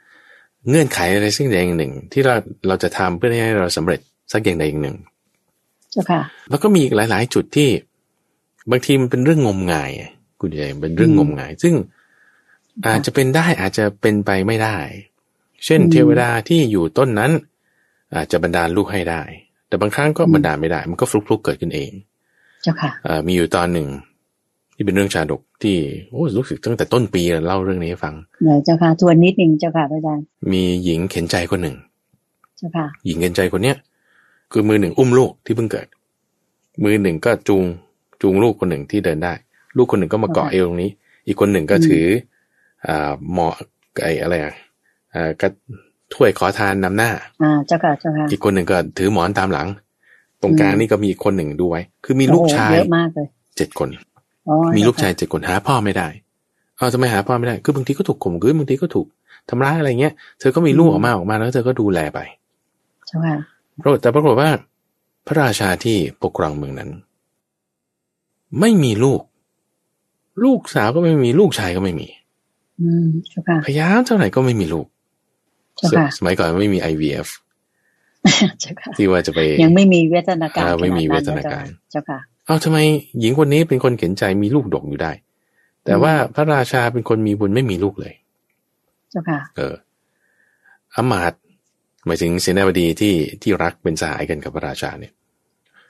[0.68, 2.34] เงื่อนไขอะไรสิ่งใดอย่างหนึ่ง ที่เรา
[2.68, 4.00] เราจะทำเพื่อให้เราสำเร็จ
[4.32, 4.96] สักอย่างใดอย่างหนึ่ง
[5.90, 7.68] เจ้าค่ะแล้วก็มีอีกหลาย ๆ จุดที่
[8.70, 11.74] บางทีมันเป็นเรื่องงมงายอะคุณใหญ่เป็นเรื่องอืมงมงาย ซึ่ง
[12.86, 14.76] อาจจะเป็นได้อาจจะเป็นไปไม่ได้
[15.64, 17.32] เช่นอืมเทวดาที่อยู่ต้นนั้น
[18.14, 19.22] อาจจะบันดาลลูกให้ได้
[19.68, 21.90] แต่บางครั้งก็อืมบันดาลไม่ได้ มันก็ฟลุกๆเกิดขึ้นเอง
[22.62, 23.88] เจ้าค่ะเอ่อมีอยู่ตอนหนึ่ง
[24.74, 25.76] ที่เป็นเรื่องชาดกที่
[26.10, 31.76] โอ้รู้สึกตั้งแต่ต้นปีเล่าเรื่องนี้ให้ฟังเดี๋ยวเจ้าค่ะทวนนิดนึงเจ้าค่ะพระอาจารย์มีหญิงเข็นใจคนหนึ่ง
[32.58, 33.76] เจ้าค่ะ หญิงเข็นใจคนเนี้ย
[34.52, 35.86] คือมือหนึ่งอุ้มลูกที่เพิ่งเกิด
[36.84, 37.64] มือหนึ่งก็จูง
[38.22, 39.32] จูงลูกคนหนึ่งที่เดินได้
[39.76, 40.90] ลูกคนหนึ่งก็มาเกาะค่ะเอวตรงนี้
[41.26, 42.06] อีกคนหนึ่งก็อืมถือ
[42.86, 43.48] อ่าหมอ
[44.02, 44.54] ไออะไรอะ
[45.14, 45.48] อ่ากระ
[46.16, 47.10] ถ้วยขอทานนำหน้า
[47.42, 49.68] อ่าเจ้าค่ะเจ้าค่ะอีกคนหนึ่งก็ถือหมอนตามหลัง
[50.42, 53.26] ตรงกลางอืมนี่ก็มีอีกคนหนึ่งดูไว้คือมีลูกโอ้โหชายเยอะมากเลย
[53.56, 53.88] เจ็ดคน
[54.48, 56.08] อ๋อมีลูกชายเจ้เจ็ดคนหาพ่อไม่ได้
[56.76, 59.06] เอาทำไมหาพ่อไม่ได้ คือบางทีก็ถูกข่มขืนบางทีก็ถูก
[59.48, 62.18] ทำร้ายอะไรเงี้ย เธอก็มีลูกออกมาออกมาแล้วเธอก็ดูแลไป
[63.06, 63.36] เจ้าค่ะ
[63.82, 64.50] ปรากฏแต่ปรากฏว่า
[65.26, 66.90] พระราชาที่ปกครองเมืองนั้น
[68.60, 69.20] ไม่มีลูก
[70.44, 72.08] ลูกสาวก็ไม่มีลูกชายก็ไม่มี
[72.80, 74.95] อืมเจ้าค่ะพยายามเท่าไหร่ก็ไม่มีลูกเจ้าค่ะ
[76.18, 77.28] สมัยก่อนไม่มี IVF
[78.60, 82.78] เจ้าค่ะที่ว่าจะไปยังไม่มีเวทนาการอ่าไม่มีขดเวทนาการเจ้าค่ะเอาทำไม
[83.20, 85.12] หญิงคนนี้เป็นคนเข็นใจมีลูกดกอยู่ได้
[85.84, 88.14] แต่อืมว่าพระราชาเป็นคนมีบุญไม่มีลูกเลย
[89.10, 89.74] เจ้าค่ะ เออ
[90.96, 91.40] อำมาตย์
[92.06, 95.12] หมายถึงเสนาบดีที่ที่รักเป็นสหายกันกับพระราชาเนี่ย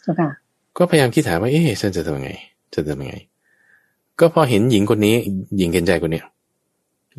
[0.03, 0.31] เจ้าค่ะ
[0.79, 2.31] ก็พยายามคิดหาว่าเอ๊ะฉันจะทำยังไง
[2.75, 3.17] จะทำยังไง
[4.21, 5.15] ก็พอเห็นหญิงคนนี้
[5.59, 6.25] หญิงเกณฑ์ใจคนเนี้ย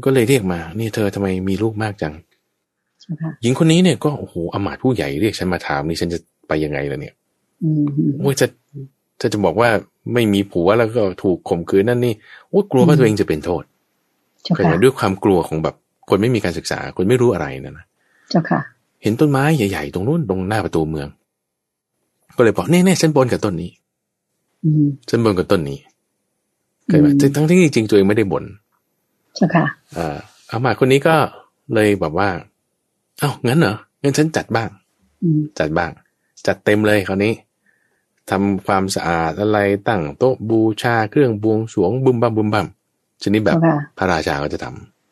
[0.06, 2.36] ก็เลยเรียกมา นี่เธอทำไมมีลูกมากจังเจ้าค่ะ
[3.42, 7.14] หญิงคนนี้เนี่ยก็โอ้โหอำมาตย์ผู้ใหญ่เรียกฉันมาถามนี่ฉันจะไปยังไงล่ะเนี่ย
[7.64, 8.48] อืมอืมโอ้ยจะ
[9.20, 9.70] ถ้าจะบอกว่า
[10.14, 12.14] ไม่มีผัวแล้วก็ถูกข่มขืนนั่นนี่
[12.50, 13.64] โอ้ยกลัวว่าอืมตัวเองจะเป็นโทษ
[14.44, 15.76] เจ้าเคยค่ะเห็นด้วยความกลัวของแบบ
[16.10, 17.86] คนไม่มีการศึกษา คนไม่รู้อะไรนั่นนะ
[18.30, 18.60] เจ้าค่ะ
[19.04, 21.08] เห็นต้นไม้ใหญ่ๆตรงนู้นตรงหน้าประตูเมือง
[22.38, 23.72] ก็เลยบอกแน่ๆฉันบนกับต้นนี้
[24.66, 25.80] อืมฉันบนกับต้นนี้
[26.88, 28.44] เคยไหมอืมทั้งที่จริงๆตัวเองไม่ได้บน
[29.36, 29.66] เจ้าค่ะ
[29.98, 30.18] อ่า
[30.52, 31.16] อามาตย์คนนี้ก็
[31.74, 32.30] เลยแบบว่า
[33.20, 34.70] เอ้างั้นเหรองั้นฉันจัดบ้าง
[35.24, 35.92] อืมจัดบ้าง
[36.48, 37.34] จัดเต็มเลยคราวนี้
[38.30, 42.68] ทำความสะอาดอะไรตั้งโต๊ะบูชาเครื่องบวงสรวงบุมบัมบุมบัม
[43.24, 44.66] ชนิดแบบเจ้าค่ะพระราชาก็จะท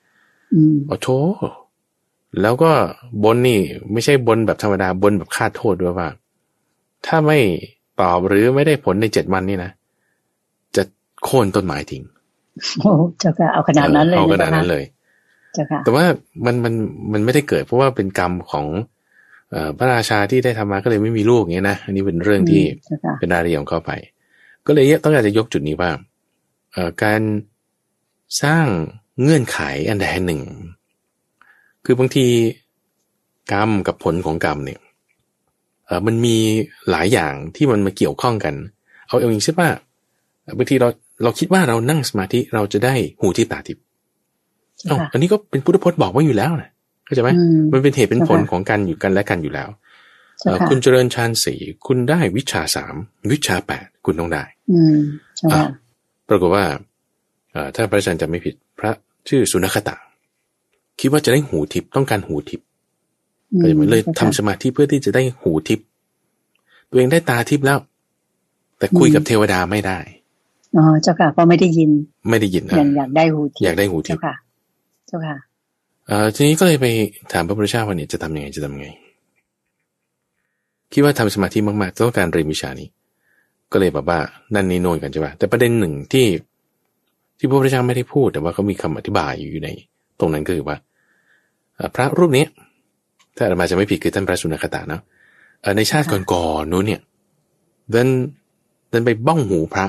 [0.04, 1.08] ำอืมโอ้โถ
[2.42, 2.72] แล้วก็
[3.24, 3.60] บนนี่
[3.92, 6.08] ไม่ใช่บนแบบธรรมดาบนแบบคาดโทษด้วยว่า
[7.06, 7.40] ถ้าไม่
[8.02, 9.72] ตอบหรือไม่ได้ผลในเจ็ดวันนี่นะ
[10.76, 10.84] จะ
[11.24, 12.04] โค่นต้นไม้ทิ้ง
[12.80, 14.95] โอ้เจ้าค่ะเอาขนาดนั้นเลยเอาขนาดนั้นเลยเจ้าค่ะ
[15.84, 16.06] แต่ว่า
[16.46, 16.74] มันมัน
[17.14, 18.66] มันไม่ได้เกิด เพราะว่าเป็นกรรมของ
[19.52, 23.92] เอ่อพระราชาที่ได้ทำมาก็เลยไม่มีลูกอย่างเงี้ยนะอันนี้เป็นเรื่องที่เจ้าค่ะเป็นรายละเอียดของเขาไป
[24.66, 25.92] ก็เลยต้องการจะยกจุดนี้ว่า
[26.74, 27.22] เอ่อการ
[28.44, 28.68] สร้าง
[29.22, 30.42] เงื่อนไขอันใดอันหนึ่ง
[31.86, 32.28] คือบางที
[33.52, 34.80] กรรมกับผลของกรรมเนี่ย
[35.86, 36.38] เออมันมี
[36.90, 38.56] หลายอย่างที่มันมาเกี่ยวข้องกัน
[39.08, 39.70] เอาเอาอย่างเช่นว่า
[40.58, 40.90] บางทีเรา
[41.24, 43.84] เราคิดว่าเรานั่งสมาธิเราจะได้หูที่ตาทิพย์
[44.78, 46.70] เจ้าเอ้าค่ะอันนี้ก็เป็นพุทธพจน์บอกไว้อยู่แล้วนะ
[47.06, 49.70] เข้าใจไหมอืมมันเป็นเหตุเป็นผลเจ้าค่ะของกันอยู่กันและกันอยู่แล้ว
[50.40, 52.96] เจ้าเอ่อค่ะคุณเจริญฌานสี่คุณได้วิชาสาม
[53.32, 54.98] วิชาแปดคุณต้องได้ อืม
[55.36, 55.64] เจ้าค่ะ
[56.30, 56.66] ปรากฏว่า
[57.52, 58.92] เอ่อถ้าพระอาจารย์จะไม่ผิดพระ
[59.30, 59.96] ชื่อสุนัขตะ
[61.00, 62.66] คิดว่าจะได้หูทิพย์ต้องการหูทิพย์
[63.54, 65.86] อืมเข้าใจไหมเลยทำจ้าสค่ะมาธิเพื่อที่จะได้หูทิพย์
[66.90, 67.80] ตัวเองได้ตาทิพย์แล้ว
[68.78, 70.00] แต่คุยอืมกับเทวดาไม่ได้
[70.78, 71.90] อ๋อเจ้าค่ะเพราะไม่ได้ยิน
[72.30, 74.36] ไม่ได้ยินอยากอยากได้หูทิพอยากได้หูทิเจ้าพย์ค่ะ
[75.08, 75.38] เจ้าค่ะ
[76.08, 76.88] เอ่อทีนี้ก็เลยไป
[77.34, 78.88] ถามพระพุทธเจ้าว่าเนี่ยจะทำยังไงจะทำยังไง
[80.94, 82.88] คิดว่าทำสมาธิมากๆต้องการเรียนวิชานี้
[83.72, 84.20] ก็เลยแบบว่า
[84.56, 86.28] นั่นนี่โน่นกันใช่ป่ะแต่ประเด็นหนึ่งที่
[87.38, 89.70] ที่พระพุทธเจ้าไม่ได้พูด แต่ว่าเขามีคำอธิบายอยู่ใน
[90.20, 90.78] ตรงนั้นก็คือว่า
[91.76, 92.46] เอ่อพระรูปนี้
[93.36, 95.02] ถ้าอาตมาจะไม่ผิดคือท่านพระสุนัขตาเนาะ
[95.62, 97.02] เอ่อในชาติก่อนๆนู้นเนี่ย
[97.92, 98.08] เดิน
[98.90, 99.86] เดินไปบ้องหูพระ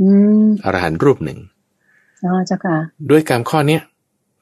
[0.00, 0.08] อื
[0.44, 1.38] มอรหันต์รูปหนึ่ง
[2.24, 2.76] อ๋อเจ้าค่ะ
[3.10, 3.82] ด้วยกรรมข้อเนี้ย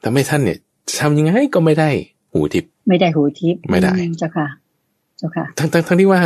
[0.03, 0.57] ทำให้ท่านเนี่ย
[0.89, 1.89] จะทำยังไงก็ไม่ได้
[2.33, 4.47] หูทิพย์ไม่ได้หูทิพย์ไม่ได้อืเจ้าค่ะ
[5.17, 6.21] เจ้าค่ะ ทั้งทั้งทั้งที่ว่า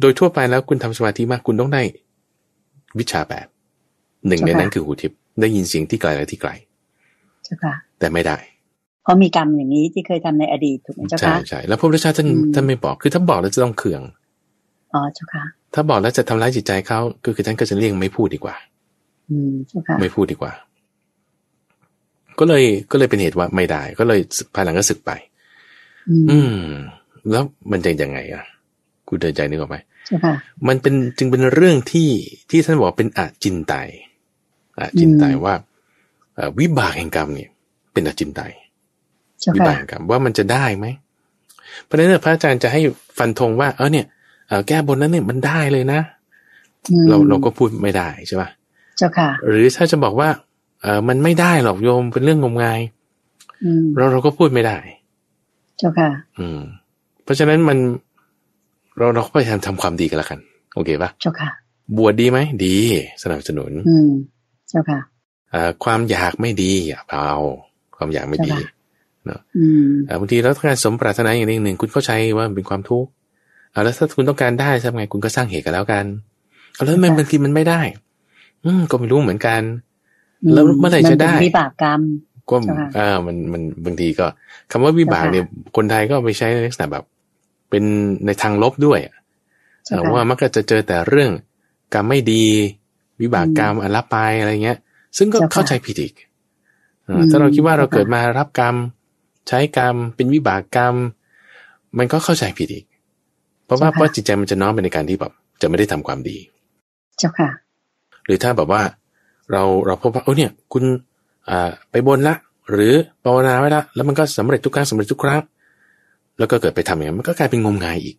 [0.00, 1.82] โดยทั่วไปแล้วคุณทำสมาธิมากคุณต้องได้
[2.98, 3.46] วิชาแปด
[4.28, 6.50] หนึ่งในนั้นคือหูทิพย์ได้ยินเสียงที่ไกลและที่ไกล
[7.44, 8.36] เจ้าค่ะ แต่ไม่ได้
[9.02, 14.02] เพราะมีกรรมอย่างนี้ที่เคยทำในอดีตถูกไหมเจ้าใช่ค่ะใช่แล้วพระพุทธเจ้าท่านอืมท่านไม่บอกคือถ้าบอกแล้วจะต้องเคือง
[14.92, 18.54] อ๋อเจ้าค่ะ ถ้าบอกแล้วจะทำร้ายจิตใจเขาก็คือท่านก็จะเลี่ยงไม่พูดดีกว่า
[19.30, 20.52] อืมเจ้าค่ะ ไม่พูดดีกว่า
[22.38, 24.20] ก็เลยก็เลยเป็นเหตุว่าไม่ได้ ก็เลย
[24.54, 25.10] ภายหลังก็สึกไป
[26.10, 26.56] อืมอืม
[27.30, 28.44] แล้วมันจะยังไงอะ
[29.08, 30.34] คุณเดินใจนึกออกไหมเจ้าค่ะ
[30.68, 32.10] มันเป็นจึงเป็นเรื่องที่
[32.50, 33.88] ที่ท่านบอกเป็นอาจินไตย
[34.78, 35.54] อาจินไตยอืมว่า
[36.34, 37.50] เอ่อวิบากแห่งกรรมเนี่ย
[37.92, 38.52] เป็นอาจินไตย
[39.40, 40.86] เจ้าวิค่ะบากแห่งกรรมว่ามันจะได้ไหม
[41.84, 42.80] เพราะฉะนั้นเนยพระอาจารย์จะให้
[43.18, 44.06] ฟันธงว่า เออเนี่ย
[44.48, 46.00] เอ่อแก้บนนั้นเนี่ยมันได้เลยนะ
[46.90, 48.48] อืมเราเราก็พูดไม่ได้ใช่ปะ
[48.98, 50.28] เจ้าค่ะ หรือถ้าจะบอกว่า
[50.84, 52.80] เออมันไม่ได้หรอกโยมเป็นเรื่องงมงาย
[53.64, 54.76] อืมเราเราก็พูดไม่ได้
[55.78, 56.60] เจ้าค่ะ อืม
[57.24, 57.78] เพราะฉะนั้นมัน
[58.96, 60.38] เราเราก็พยายามทำความดีกันละกัน
[60.74, 61.50] โอเคปะเจ้าค่ะ
[61.96, 62.76] บวชดีไหมดี
[63.22, 64.10] สนับสนุน อืม
[64.68, 65.00] เจ้าค่ะ
[65.50, 67.38] เอ่อความอยากไม่ดีอย่าเอา
[67.96, 68.58] ความอยากไม่ดีใช่
[69.26, 73.10] ค่ะอืมเอ่อบางทีเราต้องการสมปรารถนาอย่างใดอย่างหนึ่งคุณเข้าใจว่ามันเป็นความทุกข์
[73.72, 76.04] เอาแล้วถ้าคุณต้องการได้ทำไงคุณก็สร้างเหตุกันแล้วกัน
[76.74, 77.80] เอาแล้วทำไมค่ะบางทีมันไม่ได้
[78.64, 79.62] อืมก็ไม่รู้เหมือนกัน
[80.52, 82.00] แล้วเมื่อไหร่จะได้นเป็นวิบากกรรม
[82.50, 84.26] ก็ใช่ค่ะอ่ามันมันบางทีก็
[84.70, 85.44] คำว่าวิบากใช่ค่ะเนี่ย
[85.76, 87.04] คนไทยก็เอาไปใช้ในลักษณะแบบ
[87.70, 87.84] เป็น
[88.26, 89.14] ในทางลบด้วยอะ
[89.84, 91.30] เจ้าเอ่อค่ะว่ามักจะเจอแต่เรื่อง
[91.94, 92.44] กรรมไม่ดี
[93.22, 94.78] วิบากกรรมอันละไปอะไรเงี้ย
[95.18, 96.14] ซึ่งก็เจ้าค่ะเข้าใจผิดอีก
[97.04, 98.74] เอ่ออมถ้าเราคิดว่าเราเจ้าค่ะเกิดมารับกรรม
[99.48, 100.94] ใช้กรรมเป็นวิบากกรรม
[101.98, 102.84] มันก็เข้าใจผิดอีก
[103.64, 106.36] เพราะว่าเพราะจิตใจมันจะน้อมไปในการที่แบบจะไม่ได้ทำความดี
[107.18, 107.50] เจ้าค่ะ
[108.26, 108.82] หรือถ้าแบบว่า
[109.52, 110.84] เราเราพบว่าเออเนี่ย คุณ
[111.48, 112.34] อ่าไปบนละ
[112.70, 112.92] หรือ
[113.24, 115.40] ภาวนาไว้ละ แล้วมันก็สำเร็จทุกครั้งสำเร็จทุกครั้ง
[116.38, 118.16] แล้วก็เกิดไปทำอย่างนั้นมันก็กลายเป็นงมงายอีก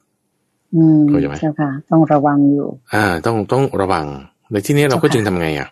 [0.76, 4.06] อืมเข้าใจไหมเจ้าค่ะ ต้องระวังอยู่ อ่า ต้องต้องระวัง
[4.52, 5.68] ในที่นี้เราก็เจ้าค่ะจึงทำไงอะ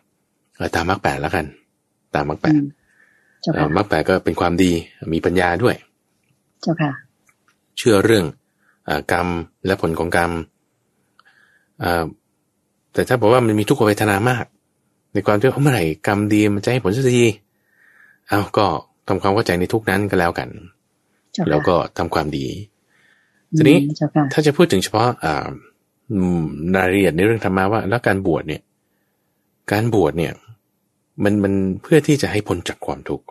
[0.55, 1.45] เอ่อตามมรรคแปดแล้วกัน
[2.15, 2.63] ตามมรรคแปอืดม
[3.41, 4.71] เจ้าเอ่ค่ะอมรรคแปดก็เป็นความดี
[5.13, 5.75] มีปัญญาด้วย
[6.61, 6.91] เจ้าค่ะ
[7.77, 8.25] เชื่อเรื่อง
[8.89, 9.27] อากรรม
[9.65, 10.31] และผลของกรรม
[11.83, 12.03] อ่า
[12.93, 14.45] แต่ถ้าบอกว่ามันมีทุกขเวทนามาก
[15.13, 17.25] ในความที่ว่าเมื่อไหร่กรรมดีมันจะให้ผลสักที
[18.29, 18.65] เอาก็
[19.07, 20.49] ทำความเข้าใจในทุกนั้นก็แล้วกัน
[21.33, 22.47] เจ้าค่ะแล้วก็ทำความดี
[23.57, 25.47] ทีนี้อืมเจ้าค่ะถ้าจะพูดถึงเฉพาะอ่า
[26.11, 26.43] อืม
[26.75, 28.61] รายละเอียดในเรื่องธรรมะว่า แล้วการบวชเนี่ย
[29.71, 30.33] การบวชเนี่ย
[31.23, 33.25] มันมันเพื่อที่จะให้พ้นจากความทุกข์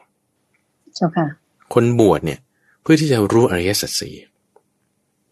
[0.96, 1.26] เจ้าค่ะ
[1.74, 2.38] คนบวชเนี่ย
[2.82, 4.14] เพื่อที่จะรู้อริยสัจสี่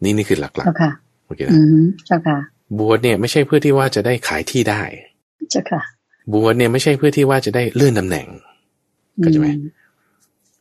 [0.03, 2.37] นี่นี่คือหลักเจ้าค่ะๆโอเคนะอืมเจ้าค่ะ
[2.79, 4.81] บวชเนี่ยไม่ใช่เพื่อที่ว่าจะได้ขายที่ได้
[5.51, 5.81] เจ้าค่ะ
[6.33, 8.27] บวชเนี่ยไม่ใช่เพื่อที่ว่าจะได้เลื่อนตำแหน่ง
[9.17, 9.53] เข้าใจไหมอื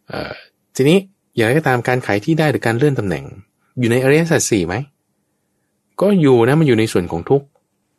[0.09, 0.33] เอ่อ
[0.77, 0.99] ทีนี้
[1.35, 3.25] อย่างไรก็ตามการขายที่ได้หรือการเลื่อนตำแหน่ง
[3.81, 4.75] อยู่ในอริยสัจสี่ไหม
[6.01, 7.47] ก็อยู่นะมันอยู่ในส่วนของทุกข์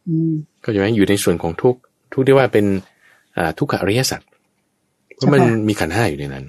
[0.10, 1.80] อืมเข้าใจไหมอยู่ในส่วนของทุกข์
[2.13, 2.65] ทุกข์ที่ว่าเป็น
[3.38, 4.21] อ่าทุกขอริยสัจ
[5.15, 6.45] เพราะมันเจ้าค่ะมีขันธ์ห้าอยู่ในนั้น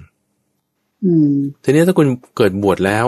[1.05, 3.05] อืมทีนี้ถ้าคุณเกิดบวชแล้ว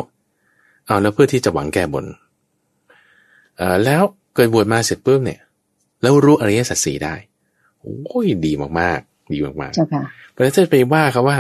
[0.86, 2.06] เอาแล้วเพื่อที่จะหวังแก้บน
[3.58, 4.04] เอ่อแล้ว
[4.36, 5.40] เกิดบวชมาเสร็จปุ๊บเนี่ย
[6.02, 7.16] แล้วรู้อริยสัจสี่ได้
[8.08, 11.38] โอ้ยดีมากๆ ดีมากเจ้าค่ะๆเพราะฉะนั้นถ้าไปว่าเขาว่า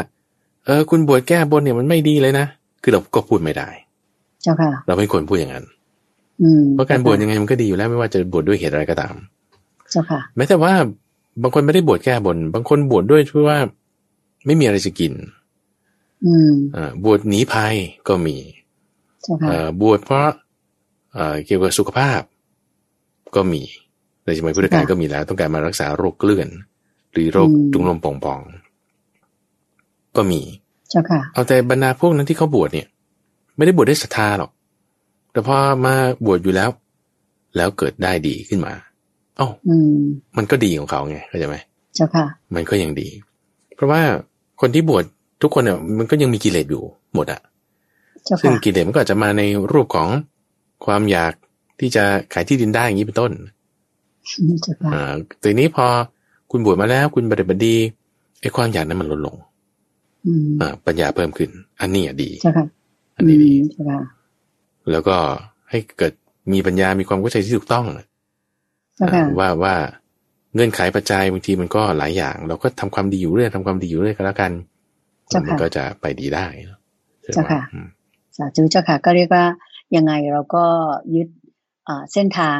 [0.65, 2.45] เออ คุณบวชแก้บนเนี่ยมันไม่ดีเลยนะ
[2.83, 3.69] คือเราก็พูดไม่ได้
[4.43, 5.65] เจ้าค่ะ เราไม่ควรพูดอย่างนั้น
[6.41, 9.13] อืมเพราะการบวชยังไงมันก็ดีอยู่แล้วไม่ว่าจะบวชด้วยเหตุอะไรก็ตาม
[9.91, 10.73] เจ้าค่ะ แม้แต่ว่า
[11.41, 13.59] บางคนไม่ได้บวชแก้บน บางคนบวชด้วยเพราะว่า
[14.45, 15.13] ไม่มีอะไรจะกิน
[16.25, 17.75] อืมอ่าบวชหนีภัย
[18.07, 18.37] ก็มี
[19.23, 20.27] เจ้าค่ะเอ่อบวชเพราะ
[21.13, 22.21] เอ่อเกี่ยวกับสุขภาพ
[23.35, 23.61] ก็มี
[24.25, 26.47] ในสมัยพุทธกาลก็มีแล้ว ต้องการมารักษาโรคเกลื่อน
[27.11, 30.41] หรือโรคจุงลมป่องๆก็มี
[30.89, 32.87] เจ้าค่ะ เอาแต่บรรดาพวกนั้นที่เขาบวชเนี่ย
[33.55, 34.51] ไม่ได้บวชได้ศรัทธาหรอก
[35.31, 35.93] แต่พอมา
[36.25, 36.69] บวชอยู่แล้ว
[37.55, 38.73] แล้วเกิดได้ดีขึ้นมา
[39.37, 39.99] เอ้าอืม
[40.37, 41.57] มันก็ดีของเขาไงเข้าใจไหม
[41.95, 43.07] เจ้าค่ะ มันก็ยังดี
[43.75, 44.01] เพราะว่า
[44.61, 45.03] คนที่บวช
[45.41, 46.83] ทุกคนเนี่ยมันก็ยังมีกิเลสอยู่
[47.15, 47.41] หมดอะ
[48.25, 50.07] เจ้าซึ่งค่ะกิเลสมันก็อาจจะมาในรูปของ
[50.85, 51.33] ความอยาก
[51.79, 53.31] ที่จะขายที่ดินได้อย่างนี้เป็นต้น
[54.63, 55.85] เจ้าค่ะอ่าทีนี้พอ
[56.51, 57.75] คุณบวชมาแล้วคุณบริบัติดี
[58.41, 59.35] ไอ้ความอยากนั้นมันลดลง
[60.25, 61.49] อืมอ่าปัญญาเพิ่มขึ้น
[61.81, 62.65] อันนี้อะดีเจ้าค่ะ
[63.15, 64.01] อันนี้ดีเจ้าค่ะ
[64.91, 65.15] แล้วก็
[65.69, 66.13] ให้เกิด
[66.53, 67.85] มีปัญญามีความเข้าใจที่ถูกต้อง
[68.95, 69.75] เจ้าค่ะอ่าว่าว่า
[70.53, 74.51] เงื่อนไขปัจจัยบางทีมันก็หลายอย่าง เราก็ทำความดีอยู่เรื่อยทำความดีอยู่เรื่อยก็แล้วกัน
[75.29, 76.79] เจ้าค่ะมันก็จะไปดีได้เนอะ
[77.33, 77.87] เจ้าค่ะอืม
[78.37, 79.45] สาธุเจ้าค่ะ ก็เรียกว่า
[79.95, 80.65] ยังไงเราก็
[81.15, 81.27] ยึด
[81.87, 82.59] อ่าเส้นทาง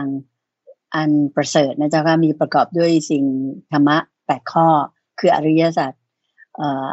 [0.95, 3.23] อันประเสริฐนะเจ้าค่ะมีประกอบด้วยสิ่ง
[3.71, 4.67] ธรรมะแปดข้อ
[5.19, 5.91] คืออริยสัจ
[6.57, 6.89] เอ่อ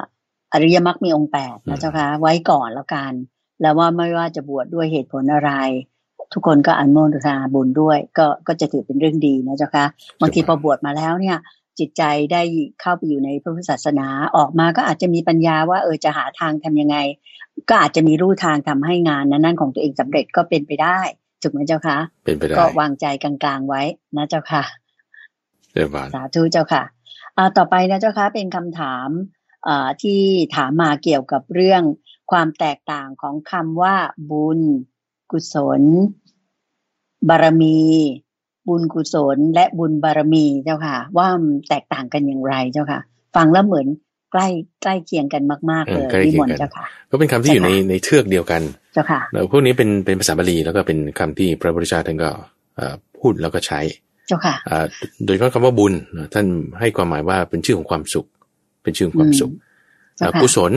[0.52, 3.12] อริยมรรคมีองค์แปดนะเจ้าค่ะไว้ก่อนแล้วกัน
[3.60, 5.52] แล้วว่าไม่ว่าจะบวชดด้วยเหตุผลอะไร
[6.32, 9.84] ทุกคนก็อนโมทนาบุญด้วย ก็ก็จะถือเป็นเรื่องดีนะเจ้าค่ะ
[10.20, 11.36] บางทีพอบวชมาแล้วเนี่ย
[11.78, 12.42] จิตใจได้
[12.80, 16.96] เข้าไปอยู่ในพระพุทธศาสนาออกมาก็อาจจะมีปัญญาว่าเออจะหาทางทำยังไง
[17.68, 21.00] ก็อาจจะมีรูทางทำให้งานนั้นๆของตัวเองสำเร็จก็เป็นไปได้
[21.42, 23.82] ถูกไหมเจ้าคะเป็นไปได้ก็วางใจกลางๆไว้
[24.16, 24.64] นะเจ้าค่ะ
[25.74, 26.82] เรียบร้อยสาธุเจ้าค่ะ
[27.36, 29.08] อ่าต่อไปนะเจ้าค่ะเป็นคำถาม
[29.66, 30.20] อ่าที่
[30.56, 31.82] ถามมาเกี่ยวกับเรื่อง
[32.30, 33.96] ความแตกต่างของคำว่า
[34.30, 34.60] บุญ
[35.30, 35.82] กุศล
[37.28, 37.80] บารมี
[38.68, 43.00] บุญกุศล และบุญบารมีเจ้าค่ะ ว่ามันแตกต่างกันอย่างไรเจ้าค่ะ
[43.36, 43.86] ฟังแล้วเหมือน
[44.32, 44.46] ใกล้
[44.82, 48.62] ใกล้เคียงกันมากๆเลยเออใกล้นิเคีมยงนกันต์เจ้าค่ะ ก็เป็นคำที่อยู่ในเจ้าค่ะในเทือกเดียวกัน
[48.94, 52.30] เจ้าค่ะแล้วพวกนี้เป็นเป็นภาษาบาลีแล้วก็เป็นคำที่พระพุทธเจ้าท่านก็
[52.76, 53.80] เอ่อพูดแล้วก็ใช้
[54.28, 54.86] เจ้าค่ะอ่า
[55.24, 56.46] โดยเฉพาะคำว่าบุญนะท่าน
[56.80, 58.26] ให้ความหมายว่าเป็นชื่อของความสุข
[58.82, 59.52] เป็นชื่อของความสุข
[60.16, 60.72] เจ้าอ่าค่ะกุศล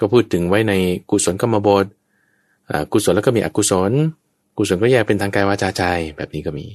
[0.00, 0.72] ก็พูดถึงไว้ใน
[1.10, 1.86] กุศลกรรมบท
[2.70, 3.92] อ่ากุศลแล้วก็มีอกุศล
[4.58, 5.82] กุศลก็แยกเป็นทางกายวาจาใจ
[6.16, 6.66] แบบนี้ก็มี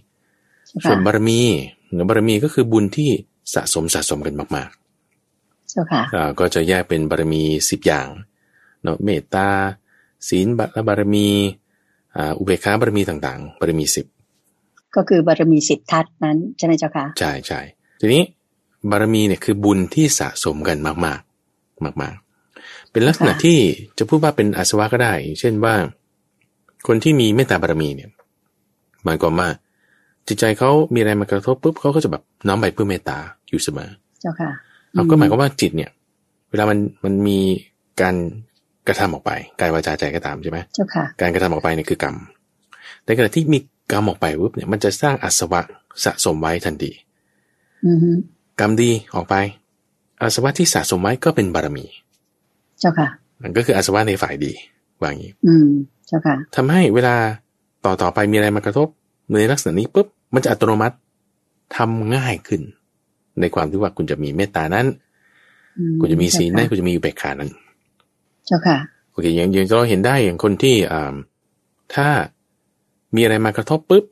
[0.67, 1.41] เจ้าส่วนค่ะบารมี
[1.93, 3.09] หรือบารมีก็คือบุญที่
[3.53, 4.63] สะสมสะสมกันมากเจ้า
[5.91, 8.07] ค่ะๆอ่าก็จะแยกเป็นบารมีสิบอย่าง
[8.83, 9.49] เนาะเมตตา
[10.29, 10.47] ศีล
[10.87, 11.27] บารมี
[12.15, 14.05] อ่าอุเบกขาบารมีต่างๆ บารมีสิบ
[14.95, 17.59] ก็คือบารมีสิบทัศน์นั้นใช่ไหมเจ้าค่ะใช่ใช่
[17.99, 18.23] ทีนี้
[18.91, 22.15] บารมีเนี่ยคือบุญที่สะสมกันมากๆ มาก
[22.53, 23.57] ๆ เป็นลักษณะค่ะที่
[23.97, 25.75] จะพูดว่าเป็นอาสวะก็ได้ เช่นว่า
[26.87, 28.09] คนที่มีเมตตาบารมีเนี่ย
[29.05, 29.49] หมายความว่า
[30.27, 33.17] จิตใจเขามีอะไรมากระทบปุ๊บเขาก็จะแบบน้อมไปเพื่อเมตตา
[33.49, 33.89] อยู่เสมอ
[34.21, 34.51] เจ้าค่ะ
[34.95, 35.91] เอาก็หมายความว่าจิตเนี่ย
[36.49, 37.39] เวลามันมันมี
[38.01, 38.15] การ
[38.87, 42.15] กระทำออกไปกายวาจาใจก็ตามใช่ไหมเจ้าค่ะการกระทำออกไปเนี่ยคือกรรม
[43.05, 43.59] ในขณะที่มี
[43.91, 45.61] กรรมออกไปปุ๊บเนี่ยมันจะสร้างอาสวะ
[46.05, 46.91] สะสมไว้ทันที
[47.85, 48.09] อือฮึ
[48.59, 49.35] กรรมดีออกไป
[50.21, 51.85] อาสวะที่สะสมไว้ก็เป็นบารมี
[52.79, 53.07] เจ้าค่ะ
[53.43, 54.51] มันก็คืออาสวะในฝ่ายดี
[54.99, 55.67] ว่าอย่างนี้ อืม
[56.07, 57.15] เจ้าค่ะทำให้เวลา
[57.85, 58.87] ต่อต่อไปมีอะไรมากระทบ
[59.31, 60.95] ในลักษณะนี้ปุ๊บมันจะอัตโนมัติ
[61.75, 62.61] ทำง่ายขึ้น
[63.41, 64.87] ในความที่ว่าคุณจะมีเมตตานั้น
[65.77, 67.49] อืคุณจะมีศีลนั้นเจ้าคุณจะมีอุเบกขานั้น
[68.45, 68.77] เจ้าค่ะ
[69.11, 71.15] โอเคอย่างอย่างเราเห็นได้อย่างคนที่อ่า
[71.93, 72.07] ถ้า
[73.15, 74.05] มีอะไรมากระทบปุ๊บ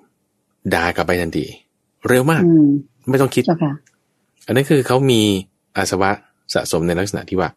[0.74, 1.46] ด่ากลับไปทันที
[2.08, 2.70] เร็วมากอืม
[3.10, 3.74] ไม่ต้องคิดเจ้าค่ะ
[4.46, 5.22] อันนั้นคือเขามี
[5.76, 6.12] อาสวะ
[6.54, 7.50] สะสมในลักษณะที่ว่า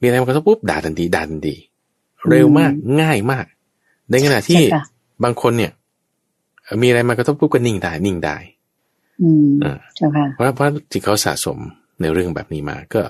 [0.00, 1.54] มีอะไรมากระทบปุ๊บด่าทันทีด่าทันที
[2.30, 3.46] เร็วมากง่ายมาก
[4.10, 4.84] ในขณะที่ใช่ค่ะ
[5.24, 5.72] บางคนเนี่ย
[6.82, 8.53] มีอะไรมากระทบปุ๊บก็นิ่งได้ นิ่งได้อืมอ่า
[9.96, 11.58] เจ้าค่ะเพราะเพราะที่เขาสะสม
[12.00, 13.02] ในเรื่องแบบนี้มาก็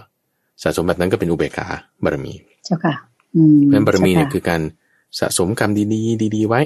[0.63, 1.67] สะสมแบบนั้นก็เป็นอุเบกขา
[2.05, 2.33] บารมี
[2.65, 2.95] เจ้าค่ะ
[3.37, 4.61] อืมเพราะฉะนั้นบารมีเนี่ยจ้าคือการ
[5.21, 6.61] สะสมกรรมดีๆ ดี ๆ ไว้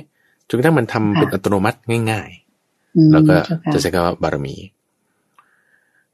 [0.48, 1.78] จนกระทั่งมันทำเป็นค่ะอัตโนมัติ
[2.10, 2.28] ง่าย
[2.96, 4.54] อืมๆแล้วก็เจ้าค่ะจะใช้คำว่าบารมี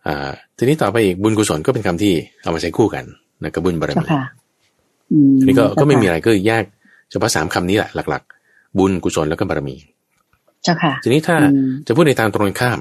[0.07, 3.05] อ่าทีนี้ต่อไปอีกบุญกุศลก็เป็นคำที่เอามาใช้คู่กัน
[3.43, 4.25] นะกับบุญบารเจ้ามีค่ะ
[5.13, 6.65] อืมอันนี้ก็เจ้าก็ไม่มีค่ะอะไรก็แยก
[7.11, 9.77] เฉพาะสามคำนี้แหละหลัก ๆ บุญกุศลแล้วก็บารมี
[10.65, 12.81] เจ้าค่ะ ทีนี้ถ้าอืมจะพูดในทางตรงกันข้าม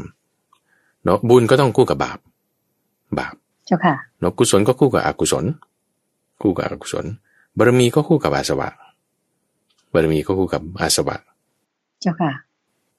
[1.04, 2.20] เนาะบุญก็ต้องคู่กับบาป
[3.20, 3.36] บาป
[3.66, 5.46] เจ้าค่ะเนาะกุศลก็คู่กับอกุศล
[6.42, 7.06] คู่กับอกุศล
[7.58, 8.70] บารมีก็คู่กับอาสวะ
[9.94, 11.16] บารมีก็คู่กับอาสวะ
[12.02, 12.32] เจ้าค่ะ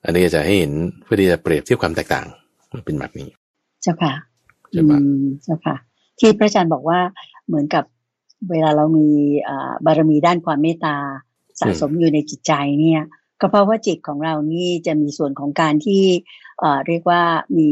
[0.05, 2.27] อันนี้จะให้เห็นเพื่อที่จะเปรียบเทียบความแตกต่าง
[2.73, 3.29] มันเป็นแบบนี้
[3.83, 4.13] เจ้าค่ะ
[4.73, 5.77] ใช่ปะอืมเจ้าค่ะ
[6.19, 6.99] ที่พระอาจารย์บอกว่า
[7.47, 7.85] เหมือนกับ
[8.51, 9.09] เวลาเรามี
[9.49, 10.97] อ่าบารมีด้านความเมตตา
[11.61, 13.03] สะสมอยู่ในจิตใจเนี่ย
[13.45, 16.03] ก็เพราะว่าจิตของเรานี่จะมีส่วนของการที่
[16.61, 17.23] เอ่อเรียกว่า
[17.59, 17.69] มี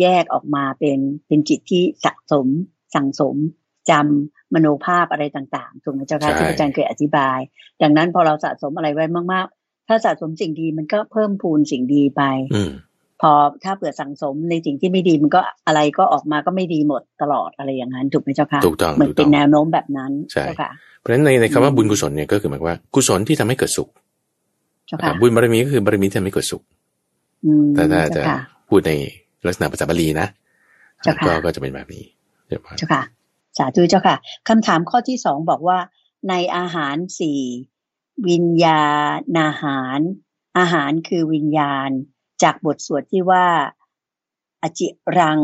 [0.00, 2.46] แยกออกมาเป็นเป็นจิตที่สะสม
[2.94, 3.36] สั่งสม
[3.90, 7.38] จำมโนภาพอะไรต่างๆถูกไหมเจ้าค่ะใช่ที่พระอาจารย์เคยอธิบาย
[7.82, 12.22] ดังนั้นพอเราสะสมอะไรไว้มากๆ ถ้าสะสมสิ่งดีมันก็เพิ่มพูนสิ่งดีไป
[12.54, 12.70] อืม
[13.22, 13.32] พอ
[13.64, 24.05] ถ้าเปิดสั่งสมในสิ่งที่ไม่ดีมันก็อะไรก็ออกมาก็ไม่ดีหมดตลอดอะไรอย่างนั้นถูกไหมเจ้าค่ะถูกต้องเหมือนถูกเป็ต้อนงแนวโน้มแบบนั้นใช่เจ้าค่ะเพราะฉะนั้นในในคำว่าอืมบุญกุศลเนี่ยก็คือหมายความว่ากุศลที่ทำให้เกิดสุขเจ้าค่ะ
[25.20, 26.62] บุญบารมีก็คือบารมีที่ทำให้เกิดสุข
[27.44, 28.92] อืมแต่ถ้าจะเจ้าค่ะพูดใน
[29.46, 30.28] ลักษณะภาษาบาลีนะ
[31.02, 32.04] เจ้าค่ะก็ก็จะเป็นแบบนี้
[32.46, 33.02] ใช่ปะเจ้าค่ะ
[33.58, 34.16] สาธุเจ้าค่ะ
[34.48, 35.78] คำถามข้อที่สองบอกว่า
[36.28, 37.40] ในอาหารสี่
[38.28, 38.84] วิญญา
[39.16, 39.98] ณอาหาร
[40.58, 41.88] อาหารคือวิญญาณ
[42.42, 43.46] จากบทสวดที่ว่า
[44.62, 45.40] อจิรัง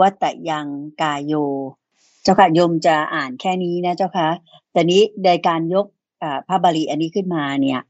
[0.00, 0.68] วัตยัง
[1.02, 1.34] กายโย
[2.22, 4.28] เจ้าค่ะโยมจะอ่านแค่นี้นะเจ้าค่ะ
[4.72, 5.86] แต่นี้ในการยก
[6.22, 7.84] อ่าพระบาลีอันนี้ขึ้นมาเนี่ยอ่า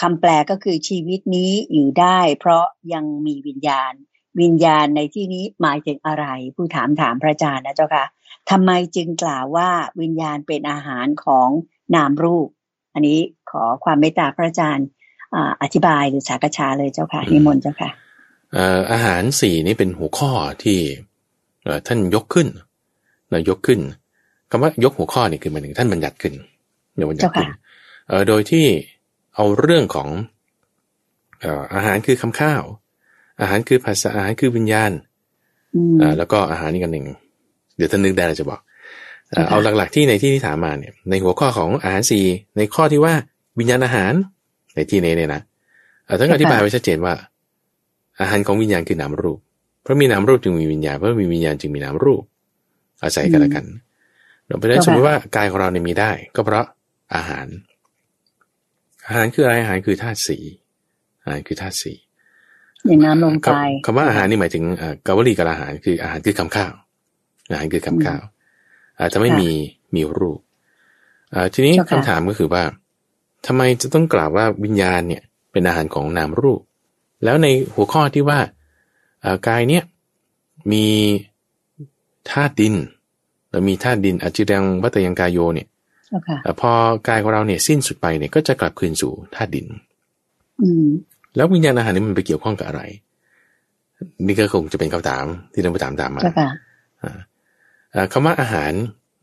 [0.00, 3.92] คำแปลก็คือชีวิตนี้อยู่ได้ เพราะยังมีวิญญาณ
[4.40, 8.04] วิญญาณในที่นี้หมายถึงอะไร ผู้ถามถามพระอาจารย์นะเจ้าค่ะ
[8.50, 9.68] ทำไมจึงกล่าวว่า
[10.00, 11.48] วิญญาณเป็นอาหารของ
[11.94, 12.48] นามรูป
[12.94, 13.18] อันนี้
[13.50, 14.86] ขอความเมตตาพระอาจารย์
[15.34, 17.90] อ่าอธิบายหรือสากชาเลยเจ้าค่ะนิมนต์เจ้าค่ะ
[18.52, 20.30] เอ่ออาหารสี่นี่เป็นหัวข้อ
[20.62, 20.78] ที่
[21.64, 22.48] เอ่อท่านยกขึ้น
[23.32, 23.80] นะยกขึ้น
[24.50, 26.34] คำว่ายกหัวข้อนี่คือหมายถึงท่านบัญญัติขึ้น
[26.96, 27.58] เดี๋ยวบัญญัติขึ้นเจ้าค่ะ
[28.08, 28.66] เอ่อโดยที่
[29.38, 30.08] เอาเรื่องของ
[31.40, 32.62] เอ่ออาหารคือคำข้าว
[33.40, 34.92] อาหารคือภาษาอาหารคือวิญญาณ
[35.74, 37.06] อืมอ่าแล้วก็อาหารนี่กันหนึ่ง
[37.76, 38.60] เดี๋ยวท่านนึกได้เราจะบอก
[39.30, 42.24] เอ่อค่ะเอาหลักๆที่ในที่ที่ถามมาเนี่ย ในหัวข้อของอาหารสี่
[42.56, 43.14] ในข้อที่ว่า
[43.58, 44.12] วิญญาณอาหาร
[44.74, 45.42] ในที่นี้เนี่ยนะ
[46.04, 47.14] เอ่อท่านก็อธิบายไว้ชัดเจนว่า
[48.20, 49.38] อาหารของวิญญาณคือนามรูป
[49.82, 52.22] เพราะมีนามรูปจึงมีวิญญาณเพราะมีวิญญาณจึงมีนามรูป
[53.02, 53.64] อาศัยกันและกัน
[54.46, 56.64] เราไปได้สมมติว่ากายของเราเนี่ยมีได้ ก็เพราะ
[57.14, 57.46] อาหาร
[59.08, 60.38] อาหารคืออะไรอาหารคือธาตุสี
[61.22, 61.92] อาหารคือธาตุสี
[62.86, 66.72] อย่างน้ำลมไปคำคำว่าอาหารนี่หมายถึงเอ่อกาวลีกับอาหารคืออาหารคือคำข้าว
[67.52, 68.20] อาหารคือคำข้าว
[69.00, 69.50] อาจจะไม่ค่ะมี
[69.94, 70.40] มีรูป
[71.34, 72.62] อ่าทีนี้เจ้าค่ะคำถามก็คือว่า
[73.46, 76.60] ทำไมจะต้องกล่าวว่าวิญญาณเนี่ย เป็นอาหารของนามรูป
[77.24, 78.40] แล้วในหัวข้อที่ว่า
[79.24, 79.84] อ่ากายเนี่ย
[80.72, 80.86] มี
[82.30, 82.74] ธาตุดิน
[83.50, 85.77] แล้วมีธาตุดินอจิรังวัตยังกายโยเนี่ยเจ้าค่ะอ่า
[86.60, 86.72] พอ
[87.08, 89.66] กายของเราเนี่ยสิ้นสุดไปเนี่ยก็จะกลับคืนสู่ธาตุดิน
[90.62, 90.86] อืม
[91.36, 92.82] แล้ววิญญาณอาหารนี่มันไปเกี่ยวข้องกับอะไร
[94.26, 96.48] นี่ก็คงจะเป็นคำถามที่ท่านผู้ถามถามมาเจ้าค่ะ
[97.02, 97.18] อ่า
[97.94, 98.72] อ่าคำว่าอาหาร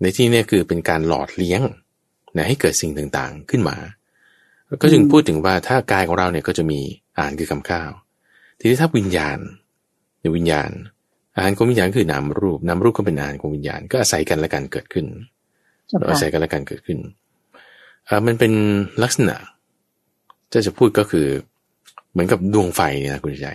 [0.01, 1.61] ในที่เนี้คือเป็นการหล่อเลี้ยง
[2.37, 3.75] นะให้เกิดสิ่งต่างๆขึ้นมา
[4.81, 6.79] ก็จึงอืมพูดถึงว่าถ้ากายของเราเนี่ยก็จะมี
[7.15, 7.91] อาหารคือคำข้าว
[8.59, 9.37] ทีนี้ถ้าวิญญาณ
[10.19, 10.71] ในวิญญาณ
[11.35, 15.34] อาหารของวิญญาณคือนามรูป นามรูปก็เป็นอาหารของวิญญาณก็อาศัยกันและกันเกิดขึ้นเจ้า
[15.91, 16.99] อาค่ะศัยกันและกันเกิดขึ้น
[18.07, 18.53] อ่ามันเป็น
[19.03, 19.35] ลักษณะ
[20.53, 21.27] จะจะพูดก็คือ
[22.11, 23.49] เหมือนกับดวงไฟเนี่ยนะคุณใจ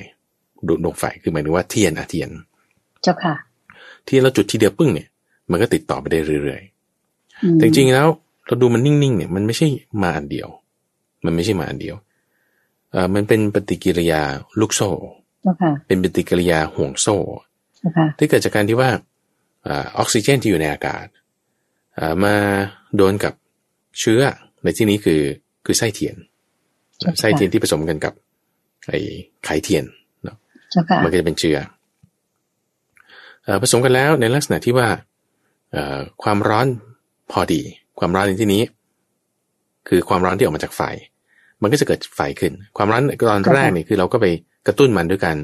[0.66, 2.30] ดวงดวงไฟคือหมายถึงว่าเทียนอะเทียน
[3.02, 3.34] เจ้าค่ะ
[4.04, 5.08] เทียนเราจุดทีเดียวปึ้งเนี่ย
[5.50, 6.62] มันก็ติดต่อไปได้เรื่อย
[7.42, 8.06] อืมๆแต่จริงๆแล้ว
[8.46, 9.66] เราดูมันนิ่งๆเนี่ยมันไม่ใช่
[10.02, 10.48] มาอันเดียว
[11.24, 11.96] มันไม่ใช่มาอันเดียว
[12.92, 14.22] เอ่อมันเป็นปฏิกิริยา
[14.60, 14.90] ลูกโซ่
[15.42, 17.16] เจ้าค่ะเป็นปฏิกิริยาห่วงโซ่
[17.76, 18.90] เจ้าค่ะที่เกิดจากการที่ว่า
[19.66, 21.19] อาออกซิเจนที่อยู่ในอากาศอ่า
[22.24, 22.34] มา
[22.96, 23.34] โดนกับ
[24.00, 24.20] เชื้อ
[24.64, 25.20] ในที่นี้คือ
[25.66, 26.16] คือไส้เทียน
[26.98, 28.12] เจ้าค่ะไส้เทียนที่ผสมกันกับ
[28.88, 28.98] ไอ้
[29.44, 29.84] ไข่เทียน
[30.24, 30.36] เนาะ
[30.70, 31.58] เจ้าค่ะมันก็จะเป็นเชื้อ
[33.44, 34.88] เอ่อผสมกันแล้วในลักษณะที่ว่า
[35.72, 36.66] เอ่อความร้อน
[37.30, 37.60] พอดี
[37.98, 38.62] ความร้อนในที่นี้
[39.88, 40.82] คือความร้อนที่ออกมาจากไฟ
[41.62, 44.26] มันก็จะเกิดไฟขึ้น ความร้อนตอนแรกเนี่ยคือเราก็ไป
[44.66, 45.36] กระตุ้นมันด้วยการ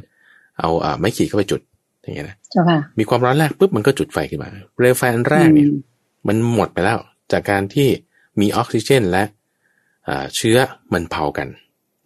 [0.61, 1.61] เอาอ่าไม้ขีดเข้าไปจุด
[2.03, 5.77] อย่างเงี้ยนะเจ้าค่ะมีความร้อนแรกปุ๊บมันก็จุดไฟขึ้นมาเปลวไฟอันแรกเนี่ยอื
[6.27, 6.99] มมันหมดไปแล้ว
[7.33, 7.89] จากการที่
[8.41, 9.23] มีออกซิเจนและ
[10.09, 10.57] อ่าเชื้อ
[10.93, 11.49] มันเผากัน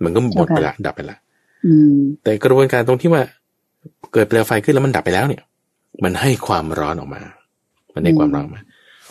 [0.04, 1.16] มันก็หมดไปละดับไปละ
[1.66, 3.22] อืมแต่กระบวนการตรงที่ว่า
[4.12, 5.42] เกิดเปลวไฟขึ้นแล้วมันดับไปแล้วเนี่ย
[6.04, 7.20] มันให้ความร้อนออกมา
[7.94, 8.62] มันให้ความร้อนออกมา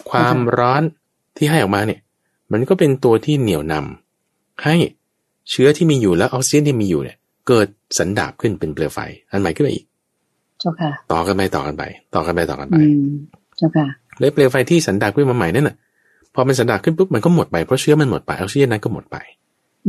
[0.10, 0.82] ความร้อน
[1.38, 2.00] ที่ให้ออกมาเนี่ย
[2.52, 4.76] มันก็เป็นตัวที่เหนี่ยวนำให้
[5.50, 7.68] เชื้อที่มีอยู่และออกซิเจนที่มีอยู่เนี่ย เกิด
[8.00, 9.00] สันดาบขึ้นเป็นเปลวไฟ
[9.32, 9.86] อันใหม่ขึ้นมาอีก
[10.60, 11.84] เจ้าค่ะ ต่อกันไปต่อกันไป
[12.16, 13.10] ต่อกันไปต่อกันไปอืม
[13.58, 13.88] เจ้าค่ะ
[14.20, 15.76] แล้วเปลวไฟที่สันดาบขึ้นมาใหม่นั่นน่ะ
[16.34, 19.18] พอมันสันดาบขึ้นปุ๊บมันก็หมดไปเพราะเชื้อมันหมดไปออกซิเจนนั้นก็หมดไป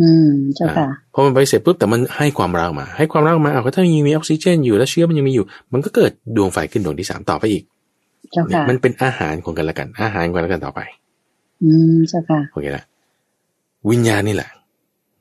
[0.01, 7.65] อืมเจ้าค่ะอ่าพอมันไปเสร็จปุ๊บแต่มันให้ความร้อนออกมา ให้ความร้อนออกมาเอาก็ถ้ายังมีออกซิเจนอยู่แล้วเชื้อมันยังมีอยู่ มันก็เกิดดวงไฟขึ้นดวงที่สามต่อไปอีก
[8.33, 10.81] เจ้าเนี่ยค่ะมันเป็นอาหารของกันและกัน อาหารของกันและกันต่อไป
[11.63, 12.85] อืมเจ้าค่ะโอเคละ
[13.91, 14.51] วิญญาณนี่แหละ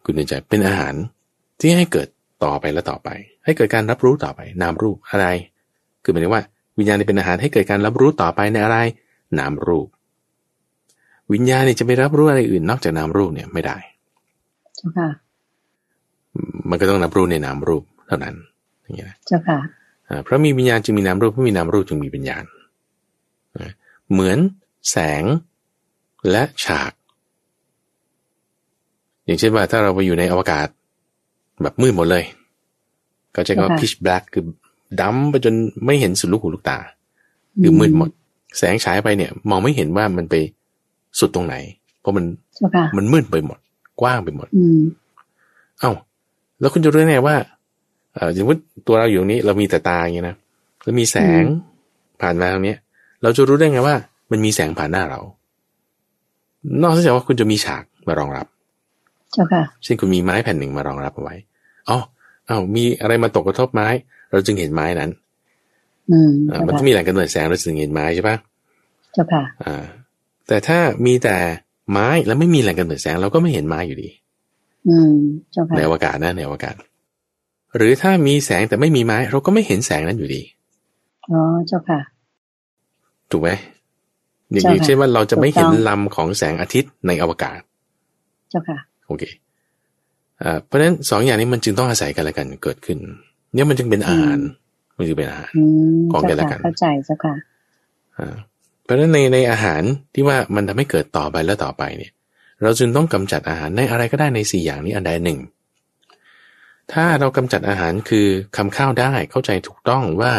[0.04, 0.94] คุณในใจเป็นอาหาร
[1.60, 2.08] ที่ให้เกิด
[2.44, 3.10] ต่อไปและต่อไป
[3.46, 5.28] ให้เกิดการรับรู้ต่อไป นามรูปอะไร
[6.04, 6.44] คือหมายถึงว่า
[6.80, 8.78] วิญญาณเป็นอาหารให้เกิดการรับรู้ต่อไปในอะไร
[9.40, 9.88] นามรูป
[11.34, 13.78] วิญญาณเนี่ยจะไปรับรู้อะไรอื่นนอกจากนามรูปเนี่ยไม่ได้
[14.76, 15.10] เจ้าค่ะ
[16.70, 18.36] มันก็ต้องรับรู้ในนามรูปเท่านั้น
[18.84, 19.60] อย่างเงี้ยนะเจ้าค่ะ
[20.10, 22.44] อ่าเพราะมีวิญญาณจึงมีนามรูปเพราะมีนามรูปจึงมีวิญญาณ
[23.62, 23.72] นะ
[24.12, 24.38] เหมือน
[24.90, 25.24] แสง
[26.32, 26.92] และฉาก
[29.26, 30.68] อย่างเช่นว่าถ้าเราไปอยู่ในอวกาศ
[31.62, 32.24] แบบมืดหมดเลย
[33.36, 34.44] ก็จะก็ค่ะ pitch black คือ
[35.02, 35.54] ดำไปจน
[35.86, 36.78] ไม่เห็นสุดลูกหูลูกตา
[37.62, 38.10] คือมืดหมด
[38.58, 40.36] แสงฉายไปเนี่ย มองไม่เห็นว่ามันไป
[41.20, 41.56] สุดตรงไหน
[42.02, 42.26] เพราะมัน
[42.56, 43.60] เจ้าค่ะมันมืดไปหมด
[44.02, 44.82] กว้างไปหมดอืม
[45.80, 45.92] เอ้า
[46.60, 47.36] แล้วคุณจะรู้ได้ไงว่า
[48.16, 50.36] เออสมมติตัวเราอยู่ตรงนี้เรามีแต่ตาอย่างนี้นะ
[50.84, 51.44] แล้วมีแสง
[52.22, 52.78] ผ่านมาตรงเนี้ย
[53.24, 53.96] เราจะรู้ได้ไงว่า
[54.32, 55.20] มันมีแสงผ่านหน้าเรา
[56.84, 58.48] นอกจากว่าคุณจะมีฉากมารองรับ
[59.34, 61.36] เจ้าค่ะเช่นคุณมีไม้แผ่นหนึ่งมารองรับเอาไว้
[61.90, 61.98] อ๋อ
[62.48, 63.88] เอ้ามีอะไรมาตกกระทบไม้
[64.32, 65.12] เราจึงเห็นไม้นั้น
[66.12, 68.38] อืมอ่าเจ้ามันค่ะต้องมีแหล่งกำเนิดแสงเราจึงเห็นไม้ใช่ปะ
[69.14, 69.84] เจ้าค่ะ อ่า
[70.48, 71.38] แต่ถ้ามีแต่
[71.92, 74.10] ไม้แล้วไม่มีแหล่งกำเนิดแสงเราก็ไม่เห็นไม้อยู่ดี
[74.90, 75.14] อืม
[75.52, 76.76] เจ้าค่ะในอวกาศนะในอวกาศ
[77.78, 80.42] หรือถ้ามีแสงแต่ไม่มีไม้ เราก็ไม่เห็นแสงนั้นอยู่ดี
[81.32, 82.00] อ๋อเจ้าค่ะ
[83.32, 83.50] ถูกไหม
[84.52, 87.60] อย่างใช่ค่ะอย่างเช่นว่าเราจะไม่เห็นถูกต้องลำของแสงอาทิตย์ในอวกาศ
[88.50, 88.78] เจ้าค่ะ
[89.08, 89.24] โอเค
[90.42, 92.98] อ่าเพราะฉะนั้นสองอย่างนี้มันจึงต้องอาศัยกันและกันเกิดขึ้น
[93.54, 94.38] เนี่ยมันจึงเป็นอาหาร
[94.98, 95.62] มันจึงเป็นอาหารอื
[96.06, 97.34] มของกันเจ้าและกัค่ะนเข้าใจเจ้าค่ะ
[98.18, 98.36] อ่า
[98.84, 99.82] เพราะฉะนั้นในในอาหาร
[100.14, 102.12] ที่ว่ามันทำให้เกิดต่อไปและต่อไปเนี่ย
[102.64, 105.40] เราจึงต้องกำจัดอาหารในอะไรก็ได้ในสี่อย่างนี้อันใดหนึ่ง
[106.94, 108.28] ถ้าเรากำจัดอาหารคือ
[108.58, 110.34] คำข้าวได้เข้าใจถูกต้องว่า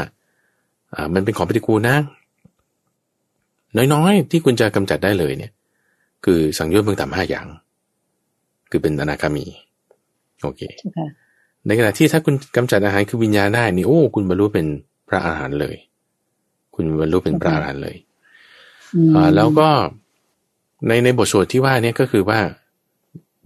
[0.94, 1.96] อ่ามันเป็นของปฏิกูลนะ
[3.94, 5.52] น้อยๆ ที่คุณจะกำจัดได้เลยเนี่ย
[6.24, 7.46] คือสังโยชน์เบื้องต่ำห้าอย่าง
[8.70, 9.46] คือเป็นอนาคามี
[10.42, 11.06] โอเคเจ้าค่ะ
[11.66, 14.66] ในขณะที่ถ้าคุณกำจัดอาหารคือวิญญาณได้นี่โอ้ คุณบรรลุเป็น
[15.08, 15.76] พระอาหารหันต์เลย
[16.74, 17.96] คุณบรรลุเป็นพระอาหารหันต์เลย
[18.94, 19.68] อืมอ่าแล้วก็
[20.86, 22.38] ในในบทสวดที่ว่าเนี่ยก็คือว่า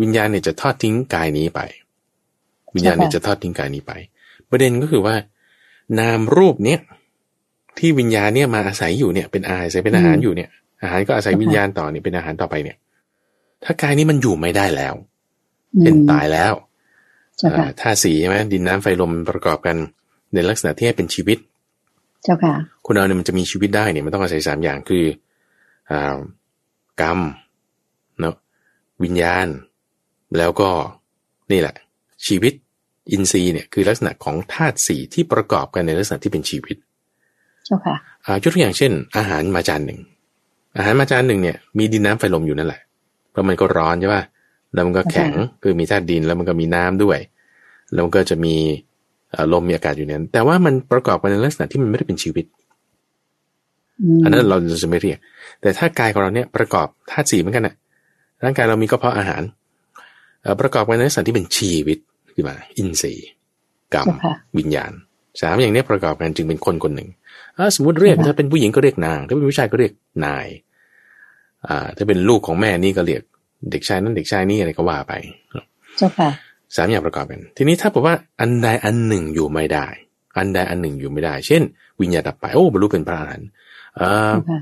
[0.01, 1.61] วิญญาณเนี่ยจะทอดทิ้งกายนี้ไป
[2.75, 3.93] วิญญาณเนี่ยจะทอดทิ้งกายนี้ไป
[4.51, 5.15] ประเด็นก็คือว่า
[6.01, 6.81] นามรูปเนี่ย
[7.79, 10.51] ที่วิญญาณเนี่ยมาอาศัยอยู่เนี่ยเป็นอาศัยเป็นอาหารอยู่เนี่ย
[10.83, 12.77] อาหารก็อาศัยวิญญาณต่อเนี่ยเป็นอาหารต่อไปเนี่ย
[13.65, 14.95] ถ้ากายนี้มันอยู่ไม่ได้แล้ว
[15.83, 16.74] เป็นอืมตายแล้วเจ้าค่ะอ่า
[17.81, 19.77] ธาตุสีใช่ไหมดินน้ำไฟลมประกอบกัน
[20.35, 21.39] ในลักษณะที่ให้เป็นชีวิต
[22.25, 22.55] เจ้าค่ะ
[22.87, 25.05] คนเราเนี่ยมันจะมีชีวิตได้เนี่ยมันต้องอาศัยสามอย่างคือ
[25.91, 26.17] อ่า
[27.03, 27.21] กรรม
[28.21, 28.35] เนาะ
[29.05, 29.47] วิญญาณ
[30.39, 30.69] แล้วก็
[31.53, 31.75] นี่แหละ
[32.27, 32.53] ชีวิต
[33.13, 36.77] อินทรีย์เนี่ยคือลักษณะของธาตุสี่ที่ประกอบกันในลักษณะที่เป็นชีวิต
[37.67, 40.01] เจ้าค่ะอ่ายกตัวอย่างเช่น อาหารมาจานหนึ่ง
[40.77, 42.81] อาหารมาจานหนึ่งเนี่ยมีดินน้ำไฟลมอยู่นั่นแหละ
[43.31, 44.23] เพราะมันก็ร้อนใช่ป่ะ
[44.75, 47.19] แล้วมันก็แข็งคือมีธาตุดินแล้วมันก็มีน้ำด้วย
[47.93, 48.55] แล้วมันก็จะมี
[49.31, 52.47] เอ่อลมมีอากาศอยู่ในนั้น แต่ว่ามันประกอบกันในลักษณะที่มันไม่ได้เป็นชีวิต
[54.19, 55.19] มอันนั้นเราจะไม่เรียก
[55.61, 57.75] แต่ถ้ากายของเราเนี่ยประกอบธาตุสี่เหมือนกันนะ
[58.45, 59.43] ร่างกายเรามีก็เพราะอาหาร
[60.43, 61.99] เอ่อประกอบกันในลักษณะที่เป็นชีวิต
[62.35, 63.29] ขึ้นมา อินทรีย์
[63.95, 64.93] กรรมเจ้าค่ะวิญญาณ
[65.41, 67.09] สามอย่างเนี้ยประกอบกันจึงเป็นคนคนหนึ่ง
[67.59, 69.93] อ่าสมมติเรียกค่ะถ้าเป็นผู้หญิงก็เรียกนาง ถ้าเป็นผู้ชายก็เรียก
[70.27, 70.47] นาย
[71.69, 73.23] อ่าถ้าเป็นลูกของแม่นี่ก็เรียก
[73.71, 75.13] เด็กชายนั้นเด็กชายนี่อะไรก็ว่าไป
[75.99, 76.31] เจ้าค่ะ
[76.77, 79.87] สามอย่างประกอบกัน ทีนี้ถ้าบอกว่าอันใดอันหนึ่งอยู่ไม่ได้
[80.39, 81.63] อันใดอันหนึ่งอยู่ไม่ได้ เช่น
[82.01, 83.47] วิญญาณดับไปโอ้บรรลุเป็นพระอรหันต์
[83.97, 84.61] เอ่อเจ้าค่ะ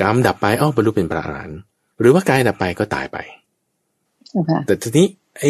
[0.00, 1.58] กรรมดับไปเอ้าบรรลุเป็นพระอรหันต์
[2.00, 3.18] หรือว่ากายดับไปก็ตายไป
[4.26, 5.06] เจ้าค่ะแต่ทีนี้
[5.38, 5.44] ไอ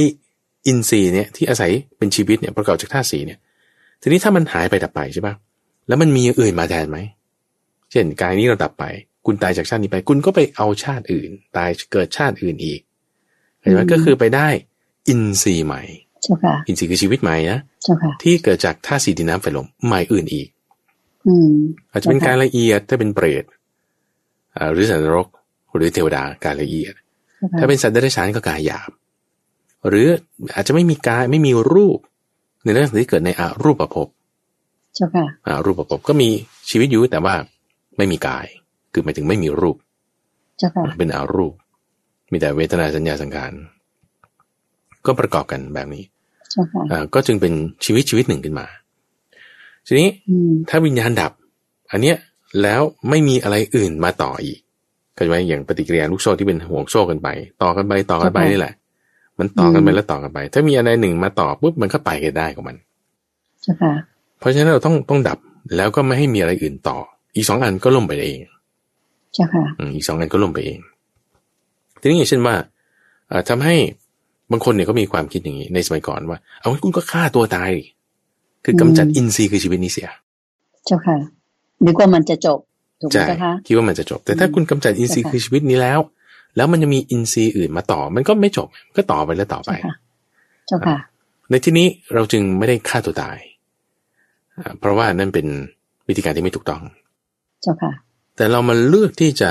[0.67, 3.39] อินทรีย์เนี่ยที่อาศัยเป็นชีวิตเนี่ยประกอบจากธาตุสีเนี่ย
[4.03, 5.35] ทีนี้ถ้ามันหายไปดับไปใช่ปะ
[5.89, 6.99] แล้วมันมีอย่างอื่นมาแทนไหม
[7.91, 8.85] เช่นกายนี้เราดับไป
[9.27, 12.81] คุณตายจากชาตินี้ไป คุณก็ไปเอาชาติอื่น ตายเกิดชาติอื่นอีก
[13.61, 14.49] เห็นไหมอืมก็คือไปได้
[15.09, 15.83] อินทรีย์ใหม่
[16.23, 20.49] เจ้าค่ะอินทรีย์คือชีวิตใหม่นะเจ้าค่ะที่เกิดจากธาตุสีดินน้ำไฟลมใหม่อื่นอีก
[21.27, 21.57] อืม
[21.91, 23.45] อาจจะเป็นการละเอียดถ้าเป็นเปรต
[24.57, 25.29] อ่าหรือสัตว์นรก
[25.77, 26.95] หรือเทวดาการละเอียด
[27.39, 28.91] เจ้าค่ะถ้าเป็นสัตว์เดรัจฉานก็กายหยาบ
[29.89, 30.09] หรือ
[30.55, 31.99] อาจจะไม่มีกายไม่มีรูป
[32.65, 34.09] ในเรื่องที่เกิดในอารูปภพ
[34.95, 36.29] เจ้าค่ะอารูปภพก็มี
[36.71, 37.35] ชีวิตอยู่แต่ว่า
[37.97, 38.47] ไม่มีกาย
[38.93, 39.77] คือหมายถึงไม่มีรูป
[40.59, 41.55] เจ้าค่ะเป็นอารูป
[42.31, 43.53] มีแต่เวทนาสัญญาสังขาร
[45.07, 46.05] ก็ประกอบกันแบบนี้
[46.51, 47.53] เจ้าค่ะอ่าก็จึงเป็น
[47.85, 48.67] ชีวิตชีวิตหนึ่งขึ้นมา
[49.87, 51.33] ทีนี้อืมถ้าวิญญาณดับ
[51.93, 52.17] อันเนี้ย
[52.63, 54.59] แล้วไม่มีอะไรอื่นมาต่ออีก
[55.15, 57.29] เข้าใจไหมอย่างปฏิกิริยาลูกโซ่ที่เป็นห่วงโซ่กันไป
[57.63, 58.75] ต่อกันไปต่อกันไปนี่แหละ
[59.39, 62.77] มันต่อกันไปแล้วต่อกันไป ถ้ามีอะไรหนึ่งมาต่อปุ๊บมันก็ไปกันได้ของมัน
[63.63, 63.93] เจ้าค่ะ
[64.39, 65.39] เพราะฉะนั้นเราต้องต้องดับ
[65.77, 66.99] แล้วก็ไม่ให้มีอะไรอื่นต่อ
[67.35, 68.39] อีกสองอันก็ล่มไปเอง
[69.35, 70.79] เจ้าค่ะอืมอีกสองอันก็ล่มไปเอง
[72.01, 72.55] ทีนี้อย่างเช่นว่า
[73.49, 73.75] ทำให้
[74.51, 77.71] บางคนเนี่ยก็มีความคิดอย่างนี้ในสมัยก่อนว่า เอาคุณก็ฆ่าตัวตาย
[78.65, 80.09] คือกำจัดอินทรีย์คือชีวิตนี้เสีย
[80.87, 81.17] เจ้าค่ะ
[81.87, 82.59] นึกว่ามันจะจบ
[83.01, 86.01] ถูกไหมคะคิดว่ามันจะจบ แต่ถ้าคุณกำจัดอินทรีย์คือชีวิตนี้แล้ว
[86.57, 89.71] แล้วมันจะมีอินทรีย์อื่นมาต่อ มันก็ไม่จบก็ต่อไปแล้วต่อไป
[90.67, 90.97] เจ้าค่ะ
[91.51, 93.37] ในที่นี้เราจึงไม่ได้ฆ่าตัวตาย
[94.81, 95.47] เพราะว่านั่นเป็น
[96.09, 96.83] วิธีการที่ไม่ถูกต้อง
[97.63, 97.93] เจ้าค่ะ
[98.39, 99.51] แต่เรามาเลือกที่จะ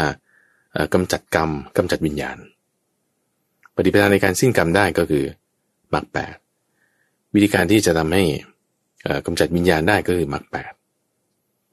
[0.94, 2.38] กำจัดกรรมกำจัดวิญญาณ
[3.76, 5.24] ปฏิปทาในการสิ้นกรรมได้ก็คือ
[5.94, 6.36] มรรคแปด
[7.34, 8.24] วิธีการที่จะทำให้
[9.26, 10.72] กำจัดวิญญาณได้ก็คือมรรคแปด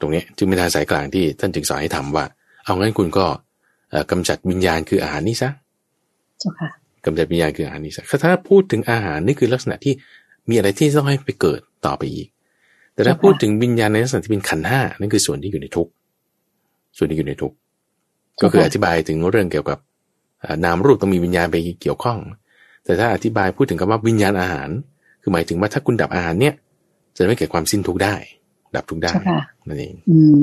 [0.00, 2.24] ตรงนี้จึงเป็นทางสายกลางที่ท่านจึงสอนให้ทำว่า
[2.64, 3.26] เอางั้นคุณก็
[4.10, 5.50] กำจัดวิญญาณคืออาหารนี้ซะ
[6.38, 6.68] เจ้าค่ะ
[7.04, 9.94] กำจัดวิญญาณคืออาหารนี้ซะถ้าพูดถึงอาหารนี่คือลักษณะที่
[10.48, 12.28] มีอะไรที่ต้องให้ไปเกิดต่อไปอีก
[12.94, 15.88] แต่ถ้าพูดถึงวิญญาณในลักษณะที่เป็นขันห้านั่นคือส่วนที่อยู่ในทุก
[16.96, 17.52] ส่วนที่อยู่ในทุก
[18.42, 19.78] ก็คืออธิบายถึงเรื่องเกี่ยวกับ
[20.64, 22.18] นามรูปต้องมีวิญญาณไปเกี่ยวข้อง
[22.84, 24.68] แต่ถ้าอธิบายพูดถึงคำว่าวิญญาณอาหาร
[25.22, 26.54] คือหมายถึงว่าถ้าคุณดับอาหารเนี่ย
[27.16, 28.14] จะไม่เกิดความสิ้นทุกข์ได้
[28.76, 29.12] ดับทุกข์ได้
[29.66, 30.40] นั่นเองอืม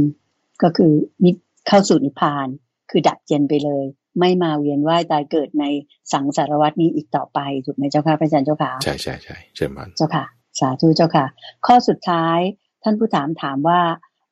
[0.63, 0.91] ก็คือ
[1.23, 1.31] นิ
[1.67, 2.47] เข้าสู่นิพพาน
[2.91, 3.85] คือดับเจนไปเลย
[4.19, 5.65] ไม่มาเวียนว่ายตายเกิดใน
[6.13, 10.25] สังสารวัตนี้อีกต่อไปถูกไหมเจ้าค่ะพระอาจารย์เจ้าค่ะใช่ใช่ใช่เชิญมันเจ้าค่ะ
[10.59, 11.25] สาธุเจ้าค่ะ
[11.65, 12.39] ข้อสุดท้าย
[12.83, 13.81] ท่านผู้ถามถามว่า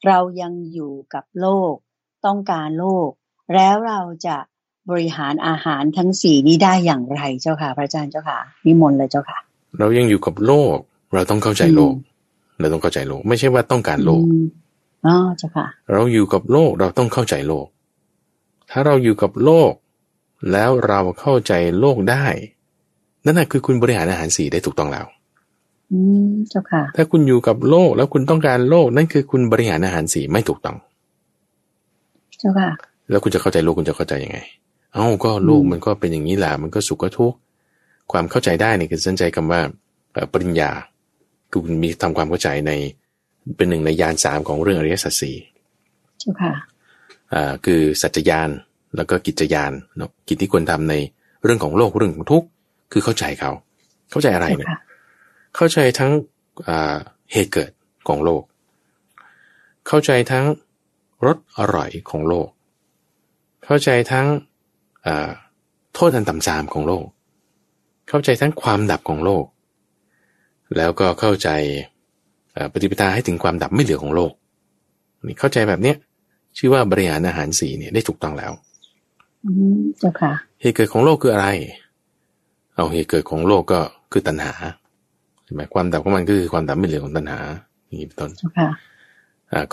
[0.08, 1.76] เรายังอยู่กับโลก
[2.26, 3.10] ต้องการโลก
[3.56, 4.38] แล้วเราจะ
[4.90, 9.38] บริหารอาหารทั้งสี่นี้ได้อย่างไรเจ้าค่ะ พระอาจารย์เจ้าค่ะนิมนต์เลยเจ้าค่ะ
[9.80, 10.78] เรายังอยู่กับโลก
[11.14, 11.94] เราต้องเข้าใจโลก
[12.60, 14.24] เราต้องเข้าใจโลก ไม่ใช่ว่าต้องการโลก
[15.06, 17.68] อ๋อเจ้าค่ะ เราอยู่กับโลกเราต้องเข้าใจโลก
[18.70, 19.72] ถ้าเราอยู่กับโลก
[20.52, 22.26] แล้วเราเข้าใจโลกได้
[23.26, 25.06] นั่นแหะคือคุณบริหารอาหารสี่ได้ถูกต้องแล้ว
[25.92, 30.78] อืมเจ้าค่ะ ถ้าคุณอยู่กับโลกแล้วคุณต้องการโลกนั่นคือคุณบริหารอาหารสี่ไม่ถูกต้อง
[32.40, 32.70] เจ้าค่ะ
[33.10, 34.40] แล้วคุณจะเข้าใจโลกคุณจะเข้าใจยังไง
[34.94, 37.38] เอ้าก็โลกมันก็เป็นอย่างนี้แหละมันก็สุขก็ทุกข์
[38.12, 39.62] ความเข้าใจได้เนี่ยคือสนใจคำว่า
[40.32, 40.72] ปริญญา
[41.52, 42.72] คือคุณมีทำความเข้าใจใน
[43.58, 45.36] เป็นหนึ่งในยานสามของเรื่องอริยสัจสี่
[46.20, 46.54] ใช่ค่ะ
[47.34, 48.50] อ่าคือสัจจยาน
[48.96, 50.96] แล้วก็กิจยานเนาะกิจที่ควรทำใน
[51.44, 52.48] เรื่องของโลกเรื่องของทุกข์
[52.92, 53.52] คือเข้าใจเขา
[54.12, 54.70] เข้าใจอะไรเนี่ย
[55.56, 56.12] เข้าใจทั้ง
[57.32, 57.72] เหตุเกิด
[58.08, 58.44] ของโลก
[59.88, 60.46] เข้าใจทั้ง
[61.26, 62.48] รสอร่อยของโลก
[63.66, 64.28] เข้าใจทั้ง
[65.94, 67.06] โทษอันต่ำทรามของโลก
[68.10, 69.46] เข้าใจทั้งความดับของโลก
[70.78, 71.50] แล้วก็เข้าใจ
[72.74, 74.32] ปฏิปทาให้ถึงความดับไม่เหลือของโลก
[75.28, 75.98] นี่เข้าใจแบบเนี้ย
[76.58, 78.52] ชื่อว่าบริหารอาหารสีเนี่ยได้ถูกต้องแล้ว
[80.00, 81.48] เจ้าค่ะเหตุเกิดของโลกคืออะไร
[82.76, 83.80] เอาเหตุเกิดของโลกก็
[84.12, 84.54] คือตัณหา
[85.44, 87.40] ใช่ไหมความดับของมันก็คือความดับไม่เหลือของตัณหา
[87.86, 88.70] อย่างนี้เป็นต้นเจ้าค่ะอ่า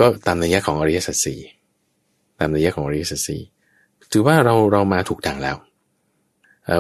[0.01, 1.41] ก็ตามนัยยะของอริยสัจสี่
[2.39, 3.41] ตามนัยยะของอริยสัจสี่
[4.13, 5.57] ถือว่าเราเรามาถูกทางแล้ว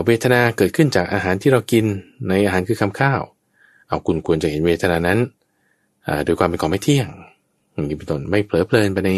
[0.06, 1.84] เวทนาเกิดขึ้นจากอาหารที่เรากิน
[2.28, 3.20] ในอาหารคือคำข้าว
[3.88, 5.18] เอาคุณควรจะเห็นเวทนานั้น
[6.24, 7.08] โดยความเป็นของไม่เที่ยง
[7.72, 9.10] อย่างนี้เป็นต้นไม่เผลอเพลินไปใน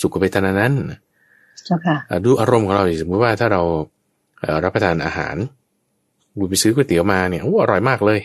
[0.00, 0.72] สุขเวทนานั้น
[2.24, 3.62] ดูอารมณ์ของเราสมมติว่าถ้าเรา
[4.64, 5.36] รับประทานอาหาร
[6.38, 8.20] บุไปซื้อก๋วยเตี๋ยวมาเนี่ยโอ้อร่อยมากเลย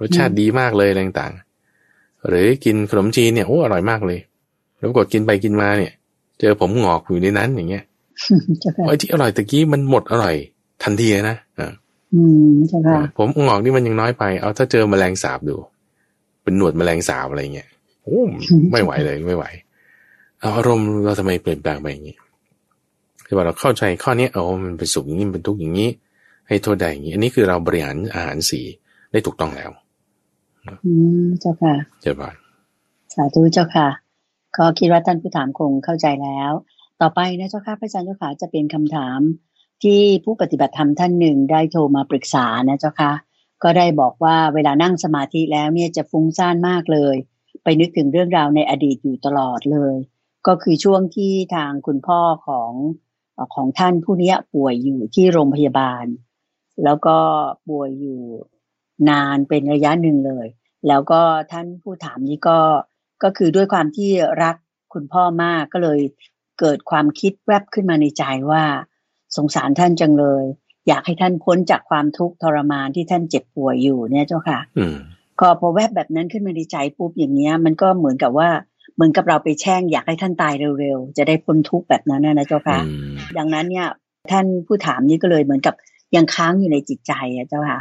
[0.00, 4.18] รสชาติดีมากเลยอะไรต่างๆหรือกินขนมจีนเนี่ยโอ้อร่อยมากเลย
[4.82, 5.92] แล้วกดกินไปกินมาเนี่ย
[6.40, 7.84] เจอผมงอกอยู่ในนั้นอย่างเงี้ย
[8.86, 10.34] ไอ้ที่อร่อยตะกี้มันหมดอร่อย
[10.82, 11.72] ทันทีนะอ่า
[12.14, 15.56] อืมใช่ค่ะผมงอกนี่มันยังน้อยไป เอาถ้าเจอแมลงสาบดู
[16.42, 17.68] เป็นหนวดแมลงสาบอะไรเงี้ย
[18.02, 18.20] โอ้
[18.72, 19.44] ไม่ไหวเลยไม่ไหว
[20.40, 22.16] เอาอารมณ์เราทำไมเปลี่ยนแปลงไปอย่างนี้
[23.26, 25.90] คือว่าเราเข้าใจข้อนี้เอามันเป็นสุขอย่างนี้เป็นทุกข์อย่างนี้
[26.48, 28.60] ให้โทษได้อย่างนี้ อันนี้คือเราบริหารอาหารสี
[29.12, 29.70] ได้ถูกต้องแล้ว
[30.84, 30.92] อื
[31.24, 32.36] มเจ้าค่ะ เจ้าบ่าน
[33.14, 33.86] สาธุเจ้าค่ะ
[34.56, 36.52] ก็คิดว่าท่านผู้ถามคงเข้าใจแล้ว
[37.00, 39.20] ต่อไปนะเจ้าค่ะพระอาจารย์เจ้าค่ะจะเป็นคำถาม
[39.82, 43.12] ที่ผู้ปฏิบัติธรรมท่านหนึ่งได้โทรมาปรึกษานะเจ้าค่ะ
[43.62, 47.16] ก็ได้บอกว่าเวลานั่งสมาธิแล้วเนี่ยจะฟุ้งซ่านมากเลย
[47.64, 49.96] ไปนึกถึงเรื่องราวในอดีตอยู่ตลอดเลย
[50.46, 52.72] ก็คือช่วงที่ทางคุณพ่อของ
[53.54, 56.04] ของท่านผู้นี้ป่วยอยู่ที่โรงพยาบาล
[56.84, 57.16] แล้วก็
[57.68, 58.20] ป่วยอยู่
[59.10, 60.46] นานเป็นระยะหนึ่งเลย
[60.88, 61.20] แล้วก็
[61.52, 62.58] ท่านผู้ถามนี้ก็
[63.24, 64.10] ก็คือด้วยความที่
[64.42, 64.56] รัก
[64.94, 66.00] คุณพ่อมากก็เลย
[66.60, 68.64] เกิดความคิดแวบขึ้นมาในใจว่า
[69.36, 70.44] สงสารท่านจังเลย
[70.88, 74.58] อยากให้ท่านพ้นจากความทุกข์ทรมานที่ท่านเจ็บป่วยอยู่เนี่ยเจ้าค่ะ
[75.40, 78.48] ก็พอแวบแบบนั้นขึ้นมาในใจปุ๊บอย่างเงี้ย มันก็เหมือนกับว่า
[78.94, 82.78] เหมือนกับเราไปแช่งอยากให้ท่านตายเร็วๆ จะได้พ้นทุกข์แบบนั้นนะเจ้าค่ะ
[83.38, 83.88] ดังนั้นเนี่ย
[84.30, 85.74] ท่านผู้ถามนี้ก็เลยเหมือนกับ
[86.16, 87.80] ยังค้างอยู่ในจิตใจอะเจ้าค่ะ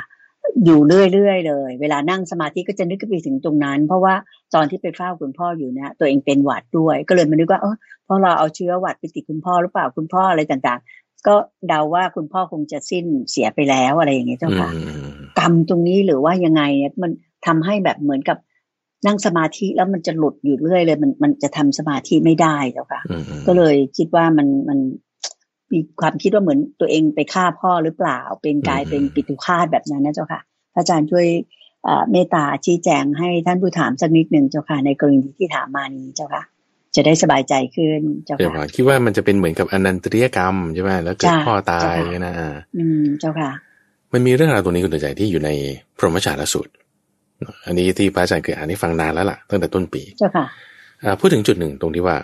[0.65, 4.15] อยู่เรื่อยๆเลย เวลานั่งสมาธิก็จะนึกไปถึงตรงนั้น เพราะว่า
[4.55, 7.75] ตอนที่ไปเฝ้าคุณพ่ออยู่เนี่ยตัวเองเป็นหวัดด้วย ก็เลยมานึกว่าเออ
[8.05, 10.79] เพราะเราเอาเชื้อหวัดไปติดคุณพ่อหรือเปล่าคุณพ่ออะไรต่าง
[11.27, 11.35] ก็
[11.67, 14.79] เดาว่าคุณพ่อคงจะสิ้นเสียไปแล้วอะไรอย่างเงี้ยเจ้าค่ะอื
[15.09, 17.11] มกรรมตรงนี้หรือว่ายังไงเนี่ยมัน
[17.45, 18.37] ทำให้แบบเหมือนกับ
[19.07, 24.79] นั่งสมาธิแล้วมันจะหลุดอยู่เรื่อยเลย มันมันจะทำสมาธิไม่ได้เจ้าค่ะอืมอืมก็เลยคิดว่ามันมัน
[25.73, 30.41] มีความคิดว่าเหมือนตัวเองไปฆ่าพ่อหรือเปล่า เป็นกลายเป็นปิตุฆาตแบบนั้นนะเจ้าค่ะ
[30.73, 31.27] พระอาจารย์ช่วย
[31.83, 36.43] เอ่อเมตตาชี้แจงให้ท่านผู้ถามสักนิดหนึ่งเจ้าค่ะ ในกรณีที่ถามมานี้เจ้าค่ะ
[36.95, 43.51] จะได้สบายใจขึ้นเจ้าเดี๋ยวค่ะก่อนคิดว่ามันจะเป็นเหมือนกับอนันตริยกรรมใช่ไหมแล้วเกิดจ้ะพ่อตายจ้ะนะอ่าอืมเจ้าค่ะ
[44.13, 45.49] มันมีเรื่องราวตรงนี้คุณตัวใจที่อยู่ใน
[45.97, 46.71] พรหมชาลสูตร
[47.65, 50.45] อันนี้ที่พระอาจารย์เคยอ่านให้ฟังนานแล้วล่ะตั้งแต่ต้นปี เจ้าค่ะ
[51.03, 52.17] อ่าพูดถึงจุดหนึ่งตรงที่ว่า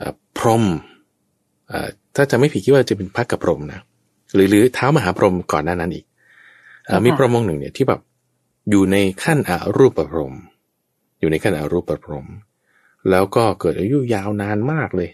[0.00, 0.91] อ่าพรหมอ่า
[2.16, 3.80] ถ้าจะไม่ผิดคิดว่าจะเป็นพักกับพรหมนะ
[4.34, 6.04] หรือหรือเท้ามหาพรหมก่อนหน้านั้นอีก
[6.88, 8.00] อ่าค่ะมีพรหมองค์หนึ่งเนี่ยที่แบบ
[8.70, 10.34] อยู่ในขั้นอรูปพรหม
[11.20, 12.26] อยู่ในขั้นอรูปพรหม
[13.10, 15.10] แล้วก็เกิดอายุยาวนานมากเลย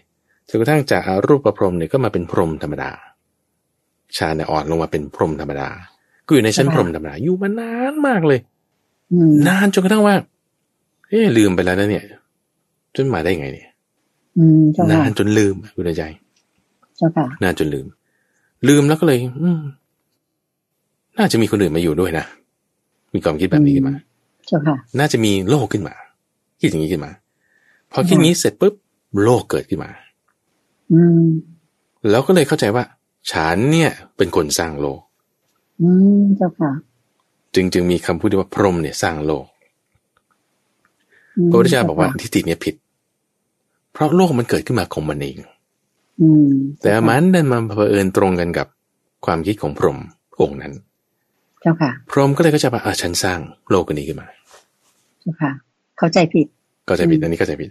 [0.47, 2.91] จนกระทั่งจากอารูปพรหมเนี่ยก็มาเป็นพรหมธรรมดา
[4.17, 5.69] ชาเนี่ยอ่อนลงมาเป็นพรหมธรรมดา
[6.25, 8.39] ก็อยู่ในชั้นพรหมธรรมดาอยู่มานานมากเลย
[9.11, 10.15] อืมนานจนกระทั่งว่า
[11.09, 12.05] เอ๊ะลืมไปแล้วนะเนี่ย
[12.95, 13.67] จนมาได้ไงเนี่ย
[14.37, 16.03] อืมเจ้าค่ะนานจนลืมอะคุณใจ
[16.99, 17.87] เจ้าค่ะนานจนลืม
[18.67, 19.61] ลืมแล้วก็เลย อืม
[21.17, 22.25] น่าจะมีคนอื่นมาอยู่ด้วยนะ
[23.13, 23.95] มีความคิดแบบนี้ขึ้นมา
[24.47, 25.93] เจ้าค่ะ น่าจะมีโลกขึ้นมา
[26.61, 27.11] คิดอย่างนี้ขึ้นมา
[27.91, 28.73] พอคิดอย่างนี้เสร็จปุ๊บ
[29.23, 29.89] โลกเกิดขึ้นมา
[30.91, 31.25] อืม
[32.09, 32.83] แล้วก็เลยเข้าใจว่า
[33.31, 34.99] ฉันเนี่ยเป็นคนสร้างโลก
[35.81, 35.89] อื
[36.19, 36.71] มเจ้าค่ะ
[37.55, 39.45] จึงจึงมีคำพูดที่ว่าพรหมเนี่ยสร้างโลก
[41.37, 42.75] อืมพระพุทธเจ้าบอกว่าทิฏฐิเนี่ยผิด
[43.93, 45.49] เพราะโลกมันเกิดขึ้นมาของมันเองอืม
[46.81, 48.67] แต่มันดันมาเผอิญตรงกันกับ
[49.25, 49.97] ความคิดของพรหม
[50.41, 50.73] องค์นั้น
[51.61, 53.39] เจ้าค่ะ พรหมก็เลยก็จะว่าอะฉันสร้าง
[53.69, 54.27] โลกอันนี้ขึ้นมา
[55.21, 55.51] เจ้าค่ะ
[55.97, 56.47] เข้าใจผิด
[56.87, 57.69] ก็จะผิดอืมอันนี้ก็จะผิด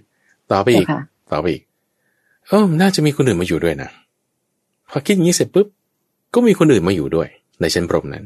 [0.52, 1.00] ต่อไปอีกเจ้าค่ะ
[1.32, 1.62] ต่อไปอีก
[2.48, 3.90] เออน่าจะมีคนอื่นมาอยู่ด้วยนะ
[4.90, 5.66] พอคิดอย่างนี้เสร็จปุ๊บ
[6.34, 7.28] ก็มีคนอื่นมาอยู่ด้วย
[7.60, 8.24] ในชั้นพรหมนั้น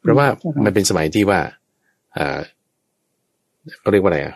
[0.00, 1.40] เพราะว่าเจ้าค่ะมันเป็นสมัยที่ว่า
[2.16, 2.38] อ่า
[3.82, 4.34] ก็เรียกว่าอะไรอะ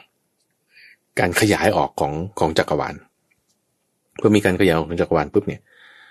[1.19, 2.95] การขยายออกของของจักรวาล
[4.19, 5.61] เพื่อมีการขยายออกของจักรวาลปุ๊บเนี่ย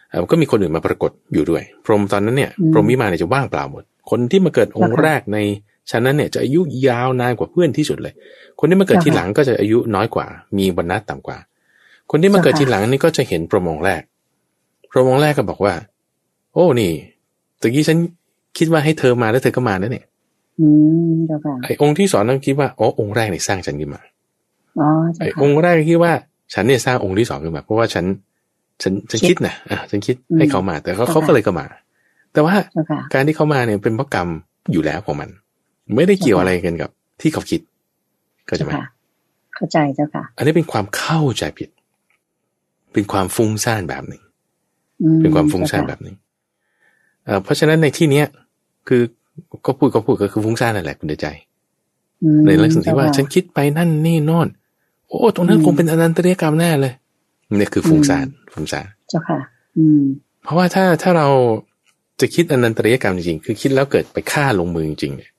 [0.10, 5.38] เอ่อก็มีคนอื่นมาปรากฏอยู่ด้วย พรหมตอนนั้นเนี่ยอืมพรหมวิมานเนี่ยจะว่างเปล่าหมด คนที่มาเกิดองค์เจ้าค่ะแรกใน
[5.90, 8.14] ชั้นนั้นเนี่ยจะอายุยาวนานกว่าเพื่อนที่สุดเลย
[8.60, 10.26] คนที่มาเกิดเจ้าทีค่ะหลังก็จะอายุน้อยกว่า
[10.58, 11.38] มีบรรณะต่ำกว่า
[12.12, 14.02] คนที่มาเกิดเจ้าค่ะทีหลังนี่ก็จะเห็นพรหมองค์แรก
[14.92, 15.74] พรหมองค์แรกก็บอกว่า
[16.54, 16.92] โอ้นี่
[17.62, 17.98] ตะกี้ฉัน
[18.58, 20.06] คิดว่าให้เธอมาแล้วเธอก็มาแล้วเนี่ย
[20.60, 20.68] อื
[21.12, 24.02] มเจ้าค่ะไอ้องค์ที่สอนต้องคิดว่าอ๋อองค์แรกเนี่ยสร้างฉันขึ้นมา
[24.80, 26.14] อ๋อเจ้าไอ้ค่ะองค์แรกคิดว่า
[26.54, 28.06] ฉันเนี่ยสร้างองค์ที่สองขึ้นมาเพราะว่าฉัน
[28.82, 31.66] ฉันฉันคิคิดดนะอะฉันคิดอืมให้เขามา แต่เขาเจ้าค่ะเขาก็เลยก็มา
[32.34, 34.28] แต่ว่าเจ้าค่ะการที่เขามาเนี่ยเป็นเพราะกรรม
[34.72, 35.30] อยู่แล้วของมัน
[35.96, 36.90] ไม่ได้เกี่ยวอะไรกันกับ
[37.22, 37.62] ที่เขาคิด
[38.50, 38.88] ก็จะไหมเจ้าค่ะ
[39.56, 41.70] เข้าใจเจ้าค่ะ อันนี้เป็นความเข้าใจผิด
[42.94, 44.22] เป็นความฟุ้งซ่านแบบหนึ่ง
[45.04, 46.16] อืมเป็นความฟุ้งซ่านแบบหนึ่ง
[47.26, 48.26] เอ่อเพราะฉะนั้นในที่เนี้ย
[48.88, 49.02] คือ
[49.66, 51.28] ก็พูดก็พูดก็คือฟุ้งซ่านนั่นแหละคุณเดชใจ
[52.24, 54.48] อืมในลักษณะที่ว่าเจ้ค่ะฉันคิดไปนั่นนี่โน่น
[55.14, 56.94] โอ้ตรงนั้นอืมคงเป็นอนันตริยกรรมแน่เลย
[57.58, 59.40] เนี่ยคือฟุ้งซ่านฟุ้งซ่านเจ้าค่ะ
[59.78, 60.02] อืม
[60.44, 61.28] เพราะว่าถ้าถ้าเรา
[62.22, 65.32] จะคิดอนันตริยกรรมจริงๆ คือคิดแล้วเกิดไปฆ่าลงมือจริงๆเนี่ย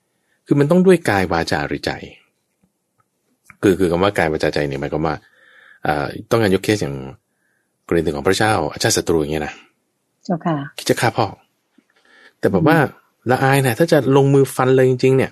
[0.46, 1.90] คือมันต้องด้วยกายวาจาหรือใจ
[3.62, 5.16] คือคือคำว่ากายวาจาใจเนี่ยหมายความว่า
[5.86, 6.96] อ่าต้องการยกเคสอย่าง
[7.86, 9.54] กรณีของพระเจ้าอาชาติศัตรูอย่างเงี้ยนะ
[10.24, 11.26] เจ้าค่ะ คิดจะฆ่าพ่อ
[12.38, 12.76] แต่แบบว่า
[13.30, 15.30] ละอายนะถ้าจะลงมือฟันเลยจริง ๆ เนี่ย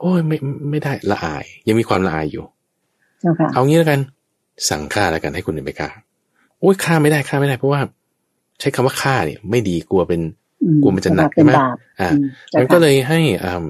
[0.00, 0.36] โอ้ยไม่
[0.70, 2.44] ไม่ได้ละอาย ยังมีความละอายอยู่
[3.20, 4.00] เจ้าค่ะ เอางี้แล้วกัน
[4.68, 5.88] สั่งฆ่าแล้วกันให้คนอื่นไปฆ่า
[6.60, 7.80] โอ้ยฆ่าไม่ได้ฆ่าไม่ได้เพราะว่า
[8.60, 10.20] ใช้คำว่าฆ่าเนี่ย ไม่ดีกลัวเป็น
[10.62, 13.64] อืกลัวมันจะหนักเป็นใช่ไหมบาปอ่าอืมเจ้ามันก็ค่ะเลยให้อ่า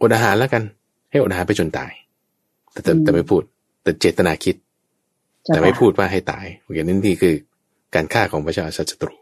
[0.00, 0.62] อดอาหารแล้วกัน
[1.10, 1.92] ให้อดอาหารไปจนตาย
[2.72, 3.42] แต่แต่อืมแต่ไม่พูด
[3.82, 4.56] แต่เจตนาคิด
[5.44, 7.34] เจ้าแต่ไม่ค่ะพูดว่าให้ตายโอเคนั่นที่คือ
[7.94, 9.14] การฆ่าของพระเจ้าศัตรู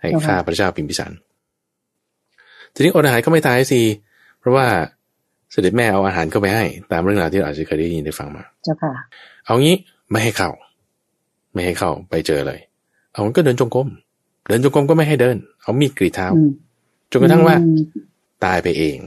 [0.00, 1.12] ให้เจ้าค่ะฆ่าพระเจ้าพิมพิสาร
[2.74, 3.80] ทีนี้อดอาหารก็ไม่ตายสิ
[4.40, 4.66] เพราะว่า
[5.52, 8.92] เสด็จแม่เอาอาหารเข้าไปให้ ตามเรื่องราวที่เราอาจจะเคยได้ยินได้ฟังมา เจ้าค่ะ
[9.46, 9.76] เอางี้
[10.10, 10.50] ไม่ให้เข้า
[11.52, 12.60] ไม่ให้เข้าไปเจอเลย
[13.12, 13.88] เอามันก็เดินจงกรม
[14.48, 16.50] เดินจงกรมก็ไม่ให้เดิน เอามีดกรีดเท้าอืม
[17.10, 17.78] จนกระทั่งว่าอืม
[18.44, 18.98] ตายไปเอง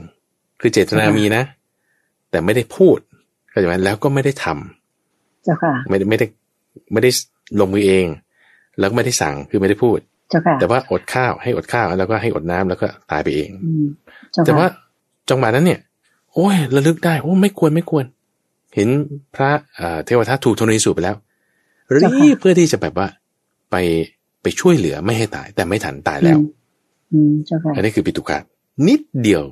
[0.61, 1.43] คือเจตนาค่ะมีนะ
[2.31, 2.97] แต่ไม่ได้พูด
[3.49, 6.25] เข้าใจไหมแล้วก็ไม่ได้ทำเจ้าค่ะ ไม่ได้ไม่ได้
[6.93, 7.09] ไม่ได้
[7.59, 8.05] ลงมือเอง
[8.79, 13.85] แล้วก็ไม่ได้สั่งคือไม่ได้พูดเจ้าค่ะแต่ว่าอดข้าวให้อดข้าวแล้วก็ให้อดน้ำแล้วก็ตายไปเองอืม
[14.31, 14.79] เจ้าแต่ว่าค่ะ
[15.29, 15.79] จังหวะนั้นเนี่ย
[16.33, 18.05] โอ้ยระลึกได้โอ้ไม่ควรไม่ควร
[18.75, 18.89] เห็น
[19.35, 21.15] พระเอ่อเทวทัตถูกธนูสูบไปแล้ว
[21.95, 23.07] รีบเพื่อที่จะแบบว่า
[23.71, 23.75] ไป
[24.41, 26.47] ไปช่วยเหลือไม่ให้ตาย แต่ไม่ทันตายแล้วอืม
[27.13, 28.43] อืมเจ้าค่ะอันนี้คือปิตุกาต
[28.87, 29.43] นิดเดียว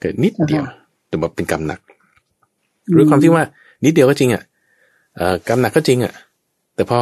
[0.00, 0.74] เกิดนิดเดียวอ่าฮะ
[1.08, 1.80] แต่ว่าเป็นกรรมหนัก
[2.96, 3.44] ด้วยความที่ว่า
[3.84, 4.42] นิดเดียวก็จริงอะ
[5.16, 6.12] เอ่อกรรมหนักก็จริงอะ
[6.74, 7.00] แต่พอ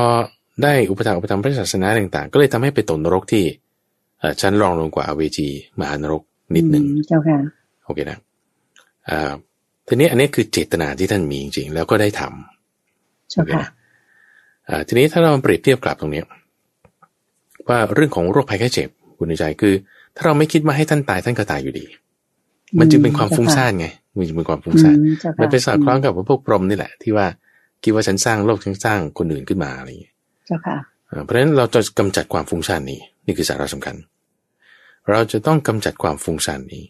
[0.62, 3.44] ได้อุปถัมภ์อุปถัมภ์พระศาสนาต่างๆ ก็เลยทำให้ไปตกนรกที่
[4.20, 5.48] เอ่อชั้นรองลงกว่าอเวจี
[5.80, 6.22] มหานรก
[6.54, 7.38] นิดหนึ่งอืมเจ้าค่ะ
[7.84, 8.25] โอเคนะอ่า
[9.88, 13.64] ทีนี้อันนี้คือเจตนาที่ท่านมีจริงๆ แล้วก็ได้ทำเจ้าค่ะ
[14.68, 16.26] อ่าทีนี้ถ้าเราเปรียบเทียบกลับตรงเนี้ย
[17.68, 18.88] ว่าเรื่องของโรคภัยไข้เจ็บ
[19.18, 19.74] คุณในใจคือ
[20.16, 21.86] ถ้าเราไม่คิดว่าให้ท่านตายท่านก็ตายอยู่ดี
[22.78, 23.86] มันจึงเป็นความฟุ้งซ่านไง
[24.16, 27.26] มันจึงเป็นความฟุ้งซ่านอืมเจ้าค่ะมันเป็นสอดคล้องกับพวกพรหมนี่แหละ ที่ว่า
[27.82, 30.14] คิดว่าฉันสร้างโลกฉันสร้างคนอื่นขึ้นมาอะไรอย่างเงี้ย
[30.46, 30.76] เจ้าค่ะ
[31.10, 33.96] อ่าเพราะฉะนั้นเราจะกำจัดความฟุ้งซ่านนี้ นี่คือสาระสำคัญ
[35.10, 36.84] เราจะต้องกำจัดความฟุ้งซ่านนี้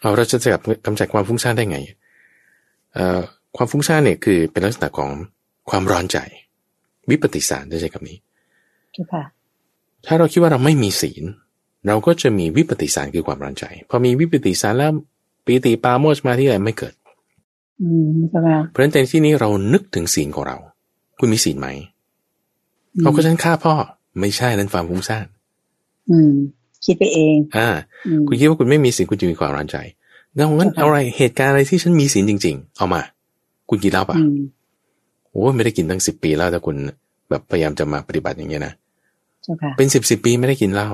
[0.00, 0.38] เอาเราจะ
[0.86, 1.78] กำจัดความฟุ้งซ่านได้ไง
[2.94, 3.20] เอ่อ
[3.56, 5.10] ความฟุ้งซ่านเนี่ยคือเป็นลักษณะของ
[5.70, 6.18] ความร้อนใจ
[7.10, 8.18] วิปฏิสารได้ใช้คำนี้
[8.92, 9.24] เจ้าค่ะ
[10.06, 11.24] ถ้าเราคิดว่าเราไม่มีศีล
[11.86, 14.92] เราก็จะมีวิปฏิสารคือความร้อนใจ พอมีวิปฏิสารแล้ว
[15.44, 16.94] ปีติปราโมชมาที่อะไรไม่เกิด
[17.82, 20.56] อืมเจ้าค่ะเพราะฉะนั้นในที่นี้เรานึกถึงศีลของเรา
[21.18, 21.68] คุณมีศีลไหม
[23.00, 23.74] เขาก็ฉันฆ่าพ่อ
[24.20, 25.26] ไม่ใช่นั่นความฟุ้งซ่าน
[26.10, 26.32] อืม
[26.84, 27.68] คิดไปเอง อ่า
[28.06, 29.76] อืมคุณคิดว่าคุณไม่มีศีลคุณจะมีความร้อนใจ
[30.36, 33.00] งั้นงั้นใช่ค่ะเอาอะไรเหตุการณ์อะไรที่ฉันมีศีลจริง ๆ เอามา
[33.68, 34.40] คุณกินเหล้าปะอืม
[35.30, 36.76] โอ้ยไม่ได้กินตั้งสิบปีแล้วแต่คุณ
[37.30, 38.72] แบบพยายามจะมาปฏิบัติอย่างเงี้ยนะ
[39.42, 40.90] เจ้าค่ะเป็นสิบสิบปีไม่ได้กินเหล้า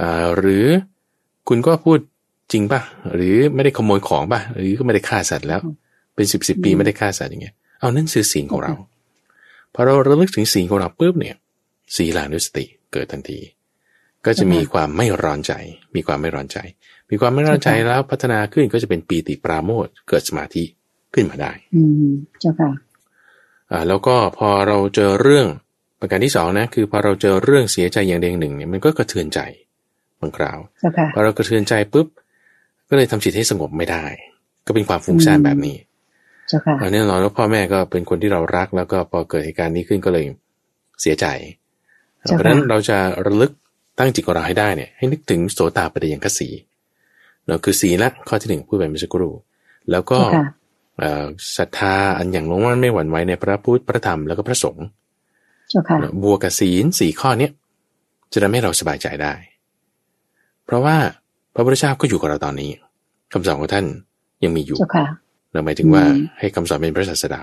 [0.00, 0.66] อ่า หรือ
[1.48, 1.98] คุณก็พูด
[2.52, 2.80] จริงป่ะ
[3.14, 5.60] หรือไม่ได้ขโมยของป่ะ หรือก็ไม่ได้ฆ่าสัตว์แล้ว
[6.14, 8.74] เป็นสิบสิบปีอืมไม่ได้ฆ่าสัตว์อย่างเงี้ย เอานั่นคือศีลของเรา
[9.74, 11.36] พอเราระลึกถึงศีลของเราปุ๊บเนี่ย
[11.96, 13.38] ศีลานุสติเกิดทันที
[14.26, 15.52] ก็จะมีความไม่ร้อนใจ
[15.94, 16.58] มีความไม่ร้อนใจ
[17.10, 20.64] มีความไม่ร้อนใจแล้วพัฒนาขึ้นก็จะเป็นปีติปราโมทย์เกิดสมาธิ
[21.14, 22.70] ขึ้นมาได้ อืมเจ้าค่ะ
[23.70, 25.46] อ่าแล้วก็พอเราเจอเรื่อง
[26.00, 29.40] ประการที่สองนะคือพอเราเจอเรื่องเสียใจอย่างใดอย่างหนึ่งเนี่ยมันก็กระเทือนใจ
[30.20, 32.06] บางคราวเจ้าค่ะพอเรากระเทือนใจปุ๊บ
[32.88, 34.04] ก็เลยทำจิตให้สงบไม่ได้
[34.66, 35.76] ก็เป็นความฟุ้งซ่านอืมแบบนี้
[36.48, 40.24] เจ้าค่ะอันแน่นอนว่าพ่อแม่ก็เป็นคนที่เรารักแล้วก็พอเกิดเหตุการณ์นี้ขึ้นก็เลย
[41.00, 41.26] เสียใจ
[42.26, 43.52] เจ้าค่ะเพราะฉะนั้นเราจะระลึก
[43.98, 46.48] ตั้งจิตของเราให้ได้เนี่ยให้นึกถึงโสตาปฏิยังคสี
[47.46, 49.32] เราคือสีละข้อที่หนึ่งพูดไปเมื่อสักครู่
[49.90, 50.44] แล้วก็เจ้าค่ะ
[50.98, 51.24] เอ่อ
[51.56, 54.86] ศรัทธาอันอย่างลงมั่นไม่หวั่นไหวในพระพุทธพระธรรมแล้วก็พระสงฆ์
[55.70, 57.52] เจ้าค่ะบวกกับศีลสี่ข้อเนี้ย
[58.32, 59.32] จะทำให้เราสบายใจได้
[60.64, 60.96] เพราะว่า
[61.54, 62.70] พระพุทธเจ้าก็อยู่กับเราตอนนี้
[63.32, 63.86] คำสอนของท่าน
[64.44, 65.06] ยังมีอยู่เจ้าค่ะ
[65.52, 67.42] เราหมายถึงว่าอืมให้คำสอนเป็นพระศาสดา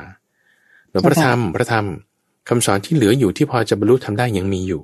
[0.89, 1.85] แล้วเจ้าค่ะพระธรรมพระธรรม
[2.49, 4.81] คำสอนที่เหลืออยู่ที่พอจะบรรลุทำได้ยังมีอยู่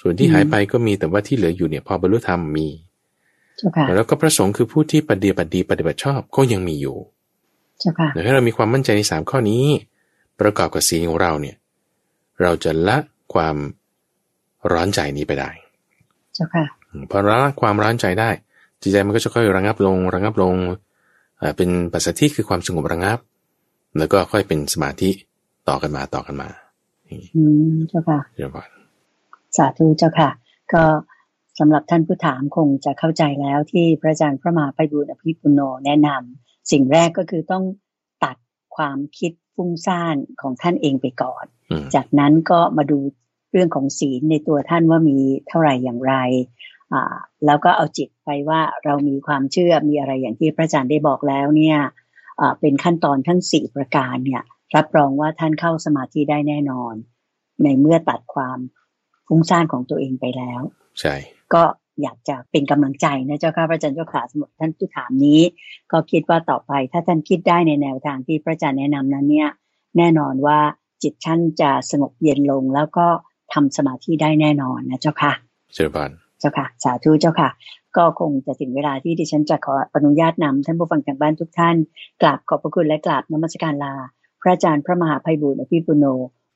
[0.00, 2.68] ส่วนที่อืมหายไปก็มีแต่ว่าที่เหลืออยู่เนี่ยพอบรรลุธรรมมี
[3.56, 6.96] เจ้าค่ะแล้วก็พระสงฆ์คือผู้ที่ปฏิบัติดีปฏิบัติชอบก็ยังมีอยู่
[7.80, 9.64] เจ้าค่ะแต่ถ้าเรามีความมั่นใจในสามข้อนี้
[10.40, 11.56] ประกอบกับศีลของเราเนี่ย
[12.42, 12.98] เราจะละ
[13.34, 13.56] ความ
[14.72, 15.50] ร้อนใจนี้ไปได้
[16.34, 18.30] เจ้าค่ะอืมพอละความร้อนใจได้
[18.82, 20.54] จิตใจมันก็จะค่อยระงับลง ระงับลง
[21.38, 23.18] เอ่อเป็นปัสสัทธิคือความสงบระงับ
[23.98, 25.10] แล้วก็ค่อยเป็นสมาธิ
[25.68, 26.48] ต่อกันมาต่อกันมา
[27.06, 28.68] อย่างนี้อืมเจ้าค่ะเดี๋ยวก่อน
[29.56, 30.30] สาธุเจ้าค่ะ
[30.72, 30.84] ก็
[31.58, 37.64] สำหรับท่านผู้ถามคงจะเข้าใจแล้วที่พระอาจารย์พระมหาไพบูลย์อภิปุโนแนะนำสิ่งแรกก็คือต้อง
[38.24, 38.36] ตัด
[38.76, 42.98] ความคิดฟุ้งซ่านของท่านเองไปก่อนอืมจากนั้นก็มาดู
[43.52, 46.14] เรื่องของศีลในตัวท่านว่ามีเท่าไหร่อย่างไร
[46.92, 47.14] อ่า
[47.46, 51.78] แล้วก็เอาจิตไปว่าเรามีความเชื่อมีอะไรอย่างที่พระอาจารย์ได้บอกแล้วเนี่ย
[52.40, 54.42] อ่าเป็นขั้นตอนทั้งสี่ประการเนี่ย
[54.76, 56.94] รับรองว่าท่านเข้าสมาธิได้แน่นอน
[57.62, 58.58] ในเมื่อตัดความ
[59.34, 60.62] ฟุ้งซ่านของตัวเองไปแล้ว
[61.00, 61.14] ใช่
[61.54, 61.62] ก็
[62.02, 65.40] อยากจะเป็นกำลังใจนะเจ้าค่ะพระอาจารย์เจ้าขาสำหรับท่านผู้ถามนี้
[65.92, 69.48] ก็คิดว่าต่อไปถ้าท่านคิดได้ในแนวทางที่พระอาจารย์แนะนำนั้นเนี่ย
[69.96, 70.58] แน่นอนว่า
[71.02, 73.06] จิตท่านจะสงบเย็นลงแล้วก็
[73.52, 75.32] ทำสมาธิได้แน่นอนนะเจ้าค่ะ
[75.74, 76.10] เจริญพร
[76.40, 77.50] เจ้าค่ะ สาธุเจ้าค่ะ
[77.96, 81.76] ก็คงจะถึงเวลาที่ดิฉันจะขออนุญาตนำท่านผู้ฟังทางบ้านทุกท่าน
[82.22, 83.94] กราบขอบพระคุณและกราบนมัสการลา
[84.42, 86.04] พระอาจารย์พระมหาไพบูลย์อภิปุโน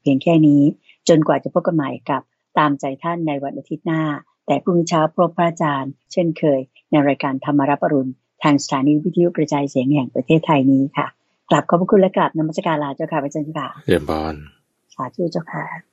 [0.01, 0.63] เพียงแค่นี้
[1.09, 2.23] จนกว่าจะพบกันใหม่กับ
[2.59, 4.03] ตามใจท่านในวันอาทิตย์หน้า
[4.47, 11.07] แต่พรุ่งนี้เช้าพบพระอาจารย์ เช่นเคย ในรายการธรรมรับอรุณ ทางสถานีวิทยุกระจายเสียงแห่งประเทศไทยนี้ค่ะ
[11.51, 14.35] กราบขอบพระคุณและกราบนมัสการลาเจ้าค่ะพระอาจารย์เจ้าค่ะเจริญพร
[14.95, 15.86] สาธุเจ้าค่ะ